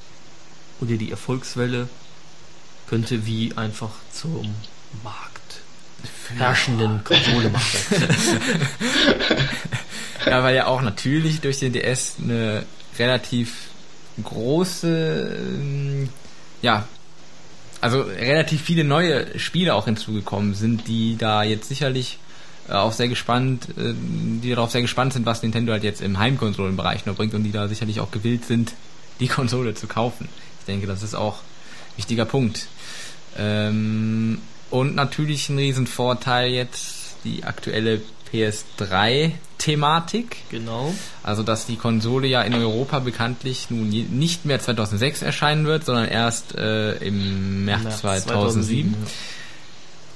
oder 0.81 0.97
die 0.97 1.11
Erfolgswelle 1.11 1.89
könnte 2.89 3.27
Wii 3.27 3.55
einfach 3.57 3.91
zum 4.13 4.55
Markt 5.03 5.61
herrschenden 6.37 7.03
Konsole 7.05 7.51
machen. 7.51 7.79
ja, 10.27 10.43
weil 10.43 10.55
ja 10.55 10.67
auch 10.67 10.83
natürlich 10.83 11.41
durch 11.41 11.59
den 11.59 11.73
DS 11.73 12.17
eine 12.23 12.65
relativ 12.99 13.69
große 14.23 15.37
ähm, 15.39 16.09
ja, 16.63 16.87
also 17.81 18.03
relativ 18.03 18.63
viele 18.63 18.85
neue 18.85 19.39
Spiele 19.39 19.75
auch 19.75 19.85
hinzugekommen 19.85 20.55
sind, 20.55 20.89
die 20.89 21.17
da 21.17 21.43
jetzt 21.43 21.69
sicherlich 21.69 22.19
äh, 22.69 22.73
auch 22.73 22.93
sehr 22.93 23.09
gespannt, 23.09 23.69
äh, 23.79 23.95
die 24.43 24.51
darauf 24.51 24.71
sehr 24.71 24.83
gespannt 24.83 25.13
sind, 25.13 25.27
was 25.27 25.43
Nintendo 25.43 25.73
halt 25.73 25.85
jetzt 25.85 26.01
im 26.01 26.19
Heimkonsolenbereich 26.19 27.07
noch 27.07 27.15
bringt 27.15 27.35
und 27.35 27.45
die 27.45 27.53
da 27.53 27.69
sicherlich 27.69 28.01
auch 28.01 28.11
gewillt 28.11 28.45
sind, 28.45 28.75
die 29.21 29.29
Konsole 29.29 29.75
zu 29.75 29.87
kaufen. 29.87 30.29
Ich 30.69 30.75
denke, 30.75 30.87
das 30.87 31.03
ist 31.03 31.15
auch 31.15 31.37
ein 31.37 31.97
wichtiger 31.97 32.27
Punkt. 32.27 32.67
Ähm, 33.39 34.43
und 34.69 34.95
natürlich 34.95 35.49
ein 35.49 35.57
Riesenvorteil 35.57 36.51
jetzt 36.51 37.17
die 37.25 37.45
aktuelle 37.45 38.03
PS3-Thematik. 38.31 40.37
Genau. 40.51 40.95
Also, 41.23 41.43
dass 41.43 41.65
die 41.65 41.77
Konsole 41.77 42.29
ja 42.29 42.43
in 42.43 42.53
Europa 42.53 42.99
bekanntlich 42.99 43.71
nun 43.71 43.89
nicht 43.89 44.45
mehr 44.45 44.61
2006 44.61 45.23
erscheinen 45.23 45.65
wird, 45.65 45.87
sondern 45.87 46.07
erst 46.07 46.55
äh, 46.55 46.97
im 46.97 47.65
März, 47.65 47.85
März 47.85 48.01
2007. 48.01 48.93
2007 48.93 48.95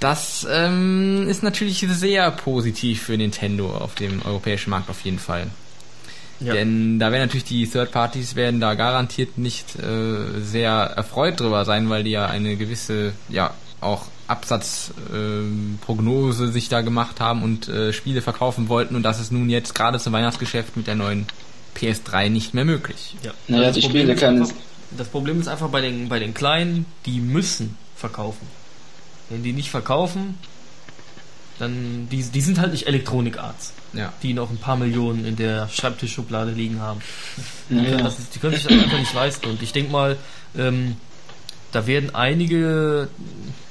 Das 0.00 0.46
ähm, 0.50 1.28
ist 1.30 1.42
natürlich 1.42 1.86
sehr 1.88 2.30
positiv 2.30 3.04
für 3.04 3.16
Nintendo 3.16 3.74
auf 3.74 3.94
dem 3.94 4.20
europäischen 4.20 4.68
Markt 4.68 4.90
auf 4.90 5.00
jeden 5.00 5.18
Fall. 5.18 5.46
Ja. 6.44 6.54
Denn 6.54 6.98
da 6.98 7.12
werden 7.12 7.22
natürlich 7.22 7.44
die 7.44 7.66
Third 7.66 7.92
Parties 7.92 8.34
werden 8.34 8.60
da 8.60 8.74
garantiert 8.74 9.38
nicht 9.38 9.76
äh, 9.76 10.40
sehr 10.40 10.72
erfreut 10.72 11.38
drüber 11.40 11.64
sein, 11.64 11.88
weil 11.90 12.02
die 12.04 12.10
ja 12.10 12.26
eine 12.26 12.56
gewisse, 12.56 13.12
ja, 13.28 13.54
auch 13.80 14.06
Absatzprognose 14.28 16.44
äh, 16.44 16.48
sich 16.48 16.68
da 16.68 16.80
gemacht 16.80 17.20
haben 17.20 17.42
und 17.42 17.68
äh, 17.68 17.92
Spiele 17.92 18.22
verkaufen 18.22 18.68
wollten 18.68 18.94
und 18.96 19.02
das 19.02 19.20
ist 19.20 19.32
nun 19.32 19.50
jetzt 19.50 19.74
gerade 19.74 19.98
zum 19.98 20.12
Weihnachtsgeschäft 20.12 20.76
mit 20.76 20.86
der 20.86 20.94
neuen 20.94 21.26
PS3 21.76 22.28
nicht 22.28 22.54
mehr 22.54 22.64
möglich. 22.64 23.16
Ja, 23.22 23.32
naja, 23.48 23.68
also 23.68 23.80
die 23.80 23.86
Spiele 23.86 24.14
können. 24.14 24.46
Das 24.96 25.08
Problem 25.08 25.40
ist 25.40 25.48
einfach 25.48 25.70
bei 25.70 25.80
den, 25.80 26.08
bei 26.08 26.18
den 26.18 26.34
Kleinen, 26.34 26.86
die 27.06 27.20
müssen 27.20 27.78
verkaufen. 27.96 28.46
Wenn 29.30 29.42
die 29.42 29.52
nicht 29.52 29.70
verkaufen, 29.70 30.38
dann 31.62 32.08
die, 32.10 32.22
die 32.24 32.40
sind 32.40 32.58
halt 32.58 32.72
nicht 32.72 32.88
Elektronikarts, 32.88 33.72
ja. 33.92 34.12
die 34.22 34.34
noch 34.34 34.50
ein 34.50 34.58
paar 34.58 34.76
Millionen 34.76 35.24
in 35.24 35.36
der 35.36 35.68
Schreibtischschublade 35.68 36.50
liegen 36.50 36.80
haben. 36.80 37.00
Ja. 37.70 38.06
Ist, 38.06 38.34
die 38.34 38.38
können 38.40 38.54
sich 38.54 38.64
das 38.64 38.72
einfach 38.72 38.98
nicht 38.98 39.14
leisten. 39.14 39.48
Und 39.48 39.62
ich 39.62 39.72
denke 39.72 39.92
mal, 39.92 40.16
ähm, 40.56 40.96
da 41.70 41.86
werden 41.86 42.14
einige, 42.14 43.08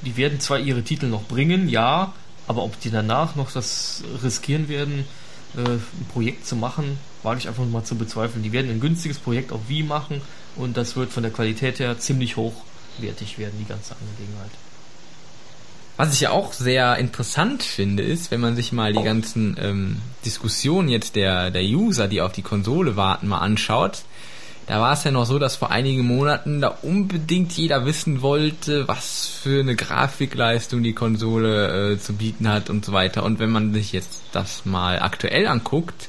die 0.04 0.16
werden 0.16 0.40
zwar 0.40 0.60
ihre 0.60 0.84
Titel 0.84 1.08
noch 1.08 1.24
bringen, 1.24 1.68
ja, 1.68 2.14
aber 2.48 2.64
ob 2.64 2.80
die 2.80 2.90
danach 2.90 3.36
noch 3.36 3.52
das 3.52 4.04
riskieren 4.24 4.70
werden, 4.70 5.06
äh, 5.58 5.60
ein 5.60 6.08
Projekt 6.14 6.48
zu 6.48 6.56
machen, 6.56 6.98
wage 7.24 7.40
ich 7.40 7.48
einfach 7.50 7.66
mal 7.66 7.84
zu 7.84 7.96
bezweifeln. 7.96 8.42
Die 8.42 8.54
werden 8.54 8.72
ein 8.72 8.80
günstiges 8.80 9.20
Projekt 9.20 9.52
auf 9.52 9.68
Wii 9.68 9.84
machen 9.84 10.22
und 10.56 10.78
das 10.78 10.96
wird 10.96 11.12
von 11.12 11.24
der 11.24 11.32
Qualität 11.32 11.80
her 11.80 12.00
ziemlich 12.00 12.38
hochwertig 12.38 13.38
werden, 13.38 13.56
die 13.60 13.68
ganze 13.68 13.96
Angelegenheit. 13.96 14.52
Was 15.98 16.14
ich 16.14 16.22
ja 16.22 16.32
auch 16.32 16.54
sehr 16.54 16.98
interessant 16.98 17.64
finde, 17.64 18.04
ist, 18.04 18.32
wenn 18.32 18.42
man 18.42 18.56
sich 18.56 18.72
mal 18.72 18.94
die 18.94 19.04
ganzen 19.04 19.56
ähm, 19.62 19.98
Diskussionen 20.26 20.90
jetzt 20.90 21.16
der, 21.16 21.52
der 21.52 21.64
User, 21.64 22.08
die 22.08 22.22
auf 22.22 22.32
die 22.32 22.42
Konsole 22.42 22.96
warten, 22.96 23.28
mal 23.28 23.40
anschaut, 23.40 24.04
da 24.68 24.80
war 24.80 24.94
es 24.94 25.04
ja 25.04 25.12
noch 25.12 25.26
so, 25.26 25.38
dass 25.38 25.56
vor 25.56 25.72
einigen 25.72 26.06
Monaten 26.06 26.62
da 26.62 26.70
unbedingt 26.70 27.52
jeder 27.54 27.86
wissen 27.86 28.22
wollte, 28.22 28.88
was 28.88 29.28
für 29.28 29.60
eine 29.60 29.76
Grafikleistung 29.76 30.82
die 30.82 30.94
Konsole 30.94 31.94
äh, 31.94 32.00
zu 32.00 32.14
bieten 32.14 32.48
hat 32.48 32.70
und 32.70 32.86
so 32.86 32.94
weiter. 32.94 33.24
Und 33.24 33.40
wenn 33.40 33.50
man 33.50 33.74
sich 33.74 33.92
jetzt 33.92 34.22
das 34.32 34.66
mal 34.66 35.00
aktuell 35.00 35.48
anguckt, 35.48 36.08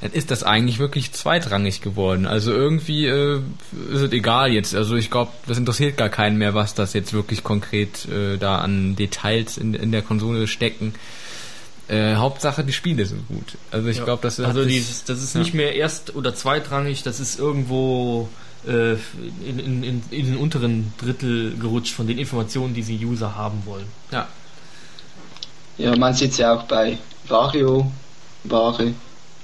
dann 0.00 0.12
ist 0.12 0.30
das 0.30 0.44
eigentlich 0.44 0.78
wirklich 0.78 1.12
zweitrangig 1.12 1.80
geworden. 1.80 2.26
Also 2.26 2.52
irgendwie 2.52 3.06
äh, 3.06 3.40
ist 3.92 4.02
es 4.02 4.12
egal 4.12 4.52
jetzt. 4.52 4.74
Also 4.74 4.94
ich 4.94 5.10
glaube, 5.10 5.32
das 5.46 5.58
interessiert 5.58 5.96
gar 5.96 6.08
keinen 6.08 6.38
mehr, 6.38 6.54
was 6.54 6.74
das 6.74 6.92
jetzt 6.92 7.12
wirklich 7.12 7.42
konkret 7.42 8.06
äh, 8.06 8.36
da 8.36 8.58
an 8.58 8.94
Details 8.94 9.58
in, 9.58 9.74
in 9.74 9.90
der 9.90 10.02
Konsole 10.02 10.46
stecken. 10.46 10.94
Äh, 11.88 12.16
Hauptsache, 12.16 12.62
die 12.64 12.72
Spiele 12.72 13.06
sind 13.06 13.26
gut. 13.28 13.56
Also 13.72 13.88
ich 13.88 13.96
ja. 13.96 14.04
glaube, 14.04 14.22
das 14.22 14.38
ist 14.38 14.44
also 14.44 14.64
dieses, 14.64 15.04
das 15.04 15.22
ist 15.22 15.34
ja. 15.34 15.40
nicht 15.40 15.54
mehr 15.54 15.74
erst 15.74 16.14
oder 16.14 16.34
zweitrangig, 16.34 17.02
das 17.02 17.18
ist 17.18 17.38
irgendwo 17.38 18.28
äh, 18.66 18.92
in, 18.92 19.58
in, 19.58 19.82
in, 19.82 20.02
in, 20.10 20.26
den 20.26 20.36
unteren 20.36 20.92
Drittel 20.98 21.56
gerutscht 21.58 21.94
von 21.94 22.06
den 22.06 22.18
Informationen, 22.18 22.74
die 22.74 22.82
sie 22.82 23.04
User 23.04 23.36
haben 23.36 23.62
wollen. 23.64 23.86
Ja. 24.12 24.28
Ja, 25.78 25.96
man 25.96 26.12
sieht 26.12 26.32
es 26.32 26.38
ja 26.38 26.54
auch 26.54 26.64
bei 26.64 26.98
Vario, 27.26 27.90
Ware, 28.44 28.92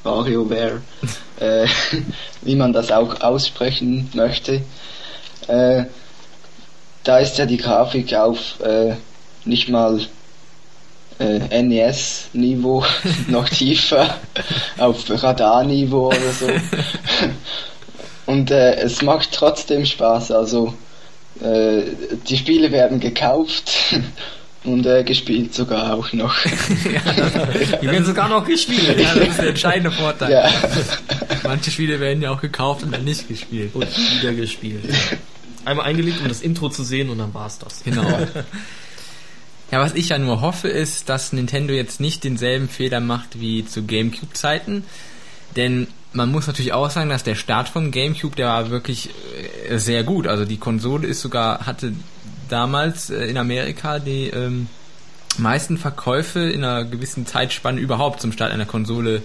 WarioWare, 0.05 0.83
äh, 1.41 1.67
wie 2.43 2.57
man 2.57 2.73
das 2.73 2.93
auch 2.93 3.21
aussprechen 3.21 4.11
möchte. 4.15 4.63
Äh, 5.49 5.85
da 7.03 7.19
ist 7.19 7.39
ja 7.39 7.47
die 7.47 7.57
Grafik 7.57 8.15
auf 8.15 8.61
äh, 8.61 8.95
nicht 9.45 9.69
mal 9.69 10.01
äh, 11.19 11.63
NES-Niveau 11.63 12.85
noch 13.29 13.49
tiefer, 13.49 14.19
auf 14.79 15.05
Radar-Niveau 15.09 16.09
oder 16.09 16.33
so. 16.33 16.49
Und 18.27 18.51
äh, 18.51 18.77
es 18.77 19.03
macht 19.03 19.33
trotzdem 19.33 19.85
Spaß, 19.85 20.31
also 20.31 20.73
äh, 21.43 21.83
die 22.27 22.37
Spiele 22.37 22.73
werden 22.73 23.01
gekauft 23.01 23.71
und 24.65 24.87
äh, 24.87 25.05
gespielt 25.05 25.55
sogar 25.55 25.95
auch 25.95 26.13
noch. 26.13 26.35
ja, 26.45 27.79
die 27.81 27.87
werden 27.87 28.05
sogar 28.05 28.29
noch 28.29 28.45
gespielt, 28.45 28.99
ja, 28.99 29.15
das 29.15 29.29
ist 29.29 29.39
der 29.39 29.49
entscheidende 29.51 29.91
Vorteil. 29.91 30.33
Ja. 30.33 30.51
Manche 31.45 31.71
Spiele 31.71 32.01
werden 32.01 32.23
ja 32.23 32.31
auch 32.31 32.41
gekauft 32.41 32.83
und 32.83 32.93
dann 32.93 33.05
nicht 33.05 33.29
gespielt. 33.29 33.75
Und 33.75 33.87
wieder 34.21 34.33
gespielt. 34.33 34.85
Einmal 35.65 35.87
eingelegt, 35.87 36.21
um 36.21 36.29
das 36.29 36.41
Intro 36.41 36.69
zu 36.69 36.83
sehen 36.83 37.11
und 37.11 37.19
dann 37.19 37.33
war's 37.35 37.59
das. 37.59 37.83
Genau. 37.85 38.07
Ja, 39.71 39.81
was 39.81 39.95
ich 39.95 40.11
ja 40.11 40.19
nur 40.19 40.41
hoffe, 40.41 40.69
ist, 40.69 41.09
dass 41.09 41.33
Nintendo 41.33 41.73
jetzt 41.73 42.01
nicht 42.01 42.23
denselben 42.25 42.69
Fehler 42.69 43.01
macht 43.01 43.41
wie 43.41 43.65
zu 43.65 43.83
GameCube-Zeiten. 43.83 44.85
Denn 45.57 45.89
man 46.13 46.31
muss 46.31 46.47
natürlich 46.47 46.73
auch 46.73 46.91
sagen, 46.91 47.11
dass 47.11 47.25
der 47.25 47.35
Start 47.35 47.69
von 47.69 47.91
GameCube, 47.91 48.37
der 48.37 48.47
war 48.47 48.71
wirklich 48.71 49.11
äh, 49.69 49.79
sehr 49.79 50.05
gut. 50.05 50.27
Also 50.27 50.45
die 50.45 50.59
Konsole 50.59 51.07
ist 51.07 51.21
sogar, 51.21 51.67
hatte 51.67 51.93
damals 52.49 53.11
äh, 53.11 53.25
in 53.25 53.37
Amerika 53.37 53.99
die 53.99 54.29
ähm, 54.29 54.69
meisten 55.39 55.79
Verkäufe 55.79 56.41
in 56.41 56.65
einer 56.65 56.85
gewissen 56.85 57.27
Zeitspanne 57.27 57.81
überhaupt 57.81 58.21
zum 58.21 58.33
Start 58.33 58.53
einer 58.53 58.67
Konsole 58.67 59.23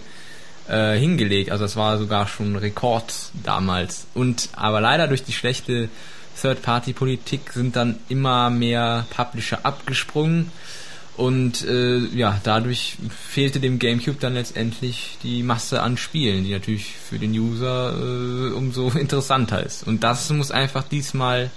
äh, 0.67 0.97
hingelegt. 0.97 1.51
Also 1.51 1.63
das 1.63 1.75
war 1.75 1.97
sogar 1.97 2.27
schon 2.27 2.53
ein 2.53 2.55
Rekord 2.55 3.13
damals. 3.43 4.07
Und 4.13 4.49
aber 4.53 4.81
leider 4.81 5.07
durch 5.07 5.23
die 5.23 5.33
schlechte 5.33 5.89
Third-Party-Politik 6.41 7.51
sind 7.53 7.75
dann 7.75 7.97
immer 8.07 8.49
mehr 8.49 9.05
Publisher 9.09 9.59
abgesprungen. 9.63 10.51
Und 11.17 11.65
äh, 11.65 11.97
ja, 11.97 12.39
dadurch 12.43 12.95
fehlte 13.09 13.59
dem 13.59 13.77
GameCube 13.77 14.19
dann 14.21 14.35
letztendlich 14.35 15.17
die 15.21 15.43
Masse 15.43 15.81
an 15.81 15.97
Spielen, 15.97 16.45
die 16.45 16.53
natürlich 16.53 16.95
für 16.95 17.19
den 17.19 17.31
User 17.31 17.93
äh, 17.93 18.53
umso 18.53 18.89
interessanter 18.95 19.61
ist. 19.65 19.85
Und 19.85 20.03
das 20.03 20.29
muss 20.29 20.49
einfach 20.49 20.83
diesmal 20.83 21.51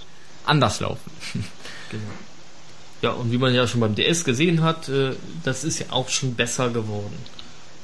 anders 0.45 0.79
laufen. 0.79 1.11
Genau. 1.89 2.03
Ja, 3.03 3.11
und 3.11 3.31
wie 3.31 3.37
man 3.37 3.53
ja 3.53 3.67
schon 3.67 3.81
beim 3.81 3.95
DS 3.95 4.23
gesehen 4.23 4.63
hat, 4.63 4.87
äh, 4.87 5.11
das 5.43 5.63
ist 5.63 5.79
ja 5.79 5.87
auch 5.89 6.09
schon 6.09 6.35
besser 6.35 6.69
geworden. 6.69 7.17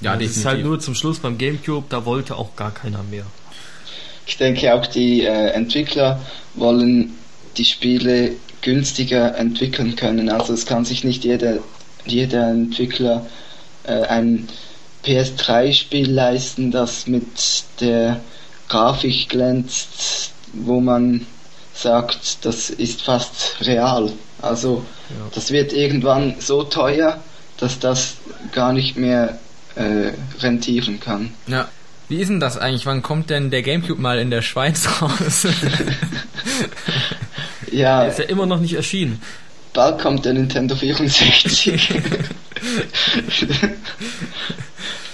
Ja, 0.01 0.15
das 0.15 0.37
ist 0.37 0.45
halt 0.45 0.63
nur 0.63 0.79
zum 0.79 0.95
Schluss 0.95 1.19
beim 1.19 1.37
GameCube, 1.37 1.87
da 1.89 2.05
wollte 2.05 2.37
auch 2.37 2.55
gar 2.55 2.73
keiner 2.73 3.03
mehr. 3.03 3.25
Ich 4.25 4.37
denke 4.37 4.73
auch 4.73 4.87
die 4.87 5.23
äh, 5.23 5.49
Entwickler 5.49 6.21
wollen 6.55 7.15
die 7.57 7.65
Spiele 7.65 8.31
günstiger 8.61 9.35
entwickeln 9.35 9.95
können. 9.95 10.29
Also 10.29 10.53
es 10.53 10.65
kann 10.65 10.85
sich 10.85 11.03
nicht 11.03 11.25
jeder, 11.25 11.59
jeder 12.05 12.49
Entwickler 12.49 13.25
äh, 13.83 14.03
ein 14.03 14.47
PS3-Spiel 15.03 16.09
leisten, 16.11 16.71
das 16.71 17.07
mit 17.07 17.63
der 17.79 18.21
Grafik 18.67 19.29
glänzt, 19.29 20.31
wo 20.53 20.79
man 20.79 21.25
sagt, 21.81 22.45
das 22.45 22.69
ist 22.69 23.01
fast 23.01 23.55
real. 23.61 24.11
Also 24.41 24.85
ja. 25.09 25.15
das 25.33 25.51
wird 25.51 25.73
irgendwann 25.73 26.35
so 26.39 26.63
teuer, 26.63 27.21
dass 27.57 27.79
das 27.79 28.17
gar 28.51 28.73
nicht 28.73 28.97
mehr 28.97 29.39
äh, 29.75 30.11
rentieren 30.39 30.99
kann. 30.99 31.33
Ja. 31.47 31.67
Wie 32.07 32.17
ist 32.17 32.29
denn 32.29 32.39
das 32.39 32.57
eigentlich? 32.57 32.87
Wann 32.87 33.03
kommt 33.03 33.29
denn 33.29 33.51
der 33.51 33.61
Gamecube 33.61 34.01
mal 34.01 34.17
in 34.17 34.31
der 34.31 34.41
Schweiz 34.41 34.87
raus? 35.01 35.47
ja. 37.71 38.05
ist 38.05 38.19
ja 38.19 38.25
immer 38.25 38.47
noch 38.47 38.59
nicht 38.59 38.73
erschienen. 38.73 39.21
Bald 39.73 39.99
kommt 39.99 40.25
der 40.25 40.33
Nintendo 40.33 40.75
64. 40.75 41.91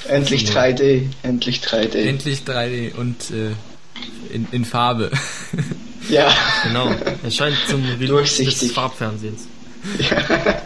endlich 0.08 0.50
3D, 0.50 1.08
endlich 1.24 1.60
3D. 1.60 1.96
Endlich 1.96 2.40
3D 2.40 2.96
und 2.96 3.32
äh, 3.32 3.52
in, 4.34 4.48
in 4.52 4.64
Farbe. 4.64 5.12
Ja. 6.10 6.34
Genau. 6.64 6.94
Erscheint 7.24 7.58
zum 7.68 7.84
Release 8.00 8.44
des 8.44 8.72
Farbfernsehens. 8.72 9.48
Ja. 10.00 10.62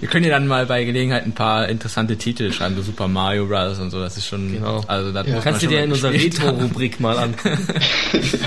Wir 0.00 0.08
können 0.08 0.24
ja 0.24 0.30
dann 0.30 0.46
mal 0.46 0.66
bei 0.66 0.84
Gelegenheit 0.84 1.24
ein 1.24 1.32
paar 1.32 1.68
interessante 1.68 2.16
Titel 2.16 2.52
schreiben, 2.52 2.76
so 2.76 2.82
Super 2.82 3.08
Mario 3.08 3.46
Bros. 3.46 3.80
und 3.80 3.90
so, 3.90 3.98
das 3.98 4.16
ist 4.16 4.26
schon, 4.26 4.52
genau. 4.52 4.84
also 4.86 5.10
das 5.10 5.26
ja. 5.26 5.40
Kannst 5.40 5.62
du 5.62 5.66
dir 5.66 5.82
in 5.82 5.90
unserer 5.90 6.12
Retro-Rubrik 6.12 7.00
mal 7.00 7.18
angucken. 7.18 7.66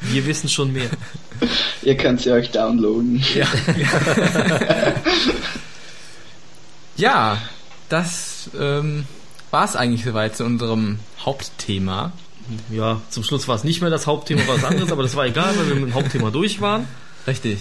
Wir 0.00 0.26
wissen 0.26 0.48
schon 0.48 0.72
mehr. 0.72 0.88
Ihr 1.82 1.96
könnt 1.96 2.22
sie 2.22 2.32
euch 2.32 2.50
downloaden. 2.50 3.22
Ja, 3.34 3.46
ja 6.96 7.38
das 7.90 8.50
ähm, 8.58 9.04
war 9.50 9.64
es 9.64 9.76
eigentlich 9.76 10.04
soweit 10.04 10.36
zu 10.36 10.44
unserem 10.44 10.98
Hauptthema. 11.24 12.12
Ja, 12.70 13.00
zum 13.10 13.22
Schluss 13.22 13.48
war 13.48 13.56
es 13.56 13.64
nicht 13.64 13.80
mehr 13.80 13.90
das 13.90 14.06
Hauptthema, 14.06 14.46
war 14.46 14.56
was 14.56 14.64
anderes, 14.64 14.92
aber 14.92 15.02
das 15.02 15.16
war 15.16 15.26
egal, 15.26 15.56
weil 15.56 15.68
wir 15.68 15.74
mit 15.76 15.84
dem 15.84 15.94
Hauptthema 15.94 16.30
durch 16.30 16.60
waren. 16.60 16.86
Richtig 17.26 17.58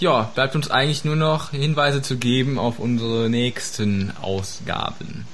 ja, 0.00 0.30
bleibt 0.34 0.54
uns 0.54 0.70
eigentlich 0.70 1.04
nur 1.04 1.16
noch 1.16 1.50
Hinweise 1.50 2.02
zu 2.02 2.16
geben 2.16 2.58
auf 2.58 2.78
unsere 2.78 3.30
nächsten 3.30 4.12
Ausgaben. 4.20 5.26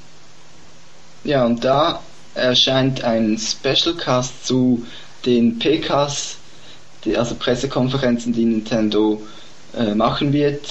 Ja, 1.24 1.44
und 1.44 1.64
da 1.64 2.00
erscheint 2.34 3.02
ein 3.04 3.38
Specialcast 3.38 4.46
zu 4.46 4.86
den 5.26 5.58
PKs, 5.58 6.36
die, 7.04 7.16
also 7.16 7.34
Pressekonferenzen, 7.34 8.32
die 8.32 8.44
Nintendo 8.44 9.20
äh, 9.76 9.94
machen 9.94 10.32
wird. 10.32 10.68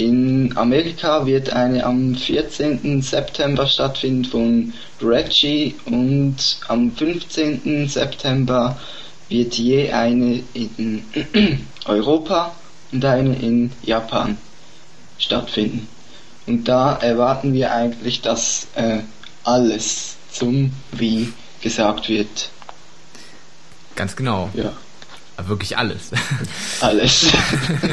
In 0.00 0.56
Amerika 0.56 1.26
wird 1.26 1.50
eine 1.50 1.84
am 1.84 2.14
14. 2.14 3.02
September 3.02 3.66
stattfinden 3.66 4.24
von 4.24 4.72
Reggie 5.02 5.74
und 5.84 6.36
am 6.68 6.90
15. 6.90 7.86
September 7.86 8.78
wird 9.28 9.58
je 9.58 9.92
eine 9.92 10.42
in 10.54 11.04
Europa 11.84 12.54
und 12.92 13.04
eine 13.04 13.36
in 13.36 13.72
Japan 13.82 14.38
stattfinden. 15.18 15.86
Und 16.46 16.66
da 16.66 16.94
erwarten 16.94 17.52
wir 17.52 17.70
eigentlich, 17.70 18.22
dass 18.22 18.68
äh, 18.76 19.00
alles 19.44 20.16
zum 20.32 20.72
Wie 20.92 21.30
gesagt 21.60 22.08
wird. 22.08 22.48
Ganz 23.96 24.16
genau. 24.16 24.48
Ja. 24.54 24.72
Wirklich 25.48 25.76
alles. 25.78 26.10
Alles. 26.80 27.26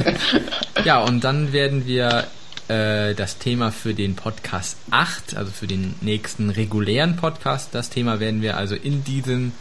ja, 0.86 1.00
und 1.00 1.24
dann 1.24 1.54
werden 1.54 1.86
wir 1.86 2.28
äh, 2.68 3.14
das 3.16 3.38
Thema 3.38 3.72
für 3.72 3.94
den 3.94 4.16
Podcast 4.16 4.78
8, 4.92 5.36
also 5.36 5.52
für 5.52 5.68
den 5.68 5.96
nächsten 6.02 6.50
regulären 6.50 7.16
Podcast, 7.16 7.70
das 7.74 7.90
Thema 7.90 8.20
werden 8.20 8.42
wir 8.42 8.58
also 8.58 8.76
in 8.76 9.04
diesem 9.04 9.52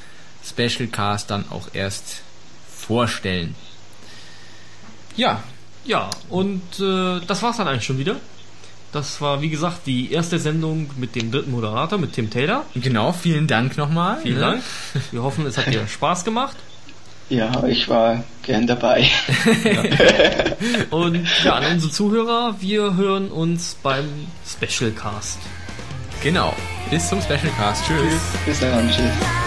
Special 0.45 0.89
Cast 0.89 1.31
dann 1.31 1.45
auch 1.51 1.69
erst 1.73 2.23
vorstellen. 2.69 3.55
Ja. 5.17 5.43
Ja, 5.85 6.11
und 6.31 6.63
äh, 6.81 7.21
das 7.27 7.43
war's 7.43 7.59
dann 7.59 7.69
eigentlich 7.69 7.85
schon 7.85 7.99
wieder. 7.99 8.17
Das 8.93 9.21
war, 9.21 9.41
wie 9.41 9.51
gesagt, 9.51 9.87
die 9.87 10.11
erste 10.13 10.39
Sendung 10.39 10.91
mit 10.97 11.15
dem 11.15 11.31
dritten 11.31 11.51
Moderator, 11.51 11.99
mit 11.99 12.13
Tim 12.13 12.31
Taylor. 12.31 12.65
Genau, 12.75 13.13
vielen 13.13 13.47
Dank 13.47 13.77
nochmal. 13.77 14.21
Vielen 14.23 14.37
ne? 14.37 14.41
Dank. 14.41 14.63
Wir 15.13 15.23
hoffen, 15.23 15.47
es 15.47 15.59
hat 15.59 15.67
dir 15.67 15.87
Spaß 15.89 16.25
gemacht. 16.25 16.57
Ja, 17.29 17.65
ich 17.67 17.89
war 17.89 18.23
gern 18.43 18.67
dabei. 18.67 19.11
ja. 19.65 19.83
Und 20.91 21.27
ja, 21.45 21.55
an 21.55 21.73
unsere 21.73 21.93
Zuhörer, 21.93 22.57
wir 22.61 22.97
hören 22.97 23.29
uns 23.29 23.77
beim 23.83 24.29
Special 24.47 24.93
Cast. 24.93 25.39
Genau. 26.23 26.55
Bis 26.91 27.09
zum 27.09 27.21
Special 27.21 27.51
Cast. 27.59 27.85
Tschüss. 27.87 28.23
Bis 28.45 28.61
dann. 28.61 28.89
Tschüss. 28.89 29.46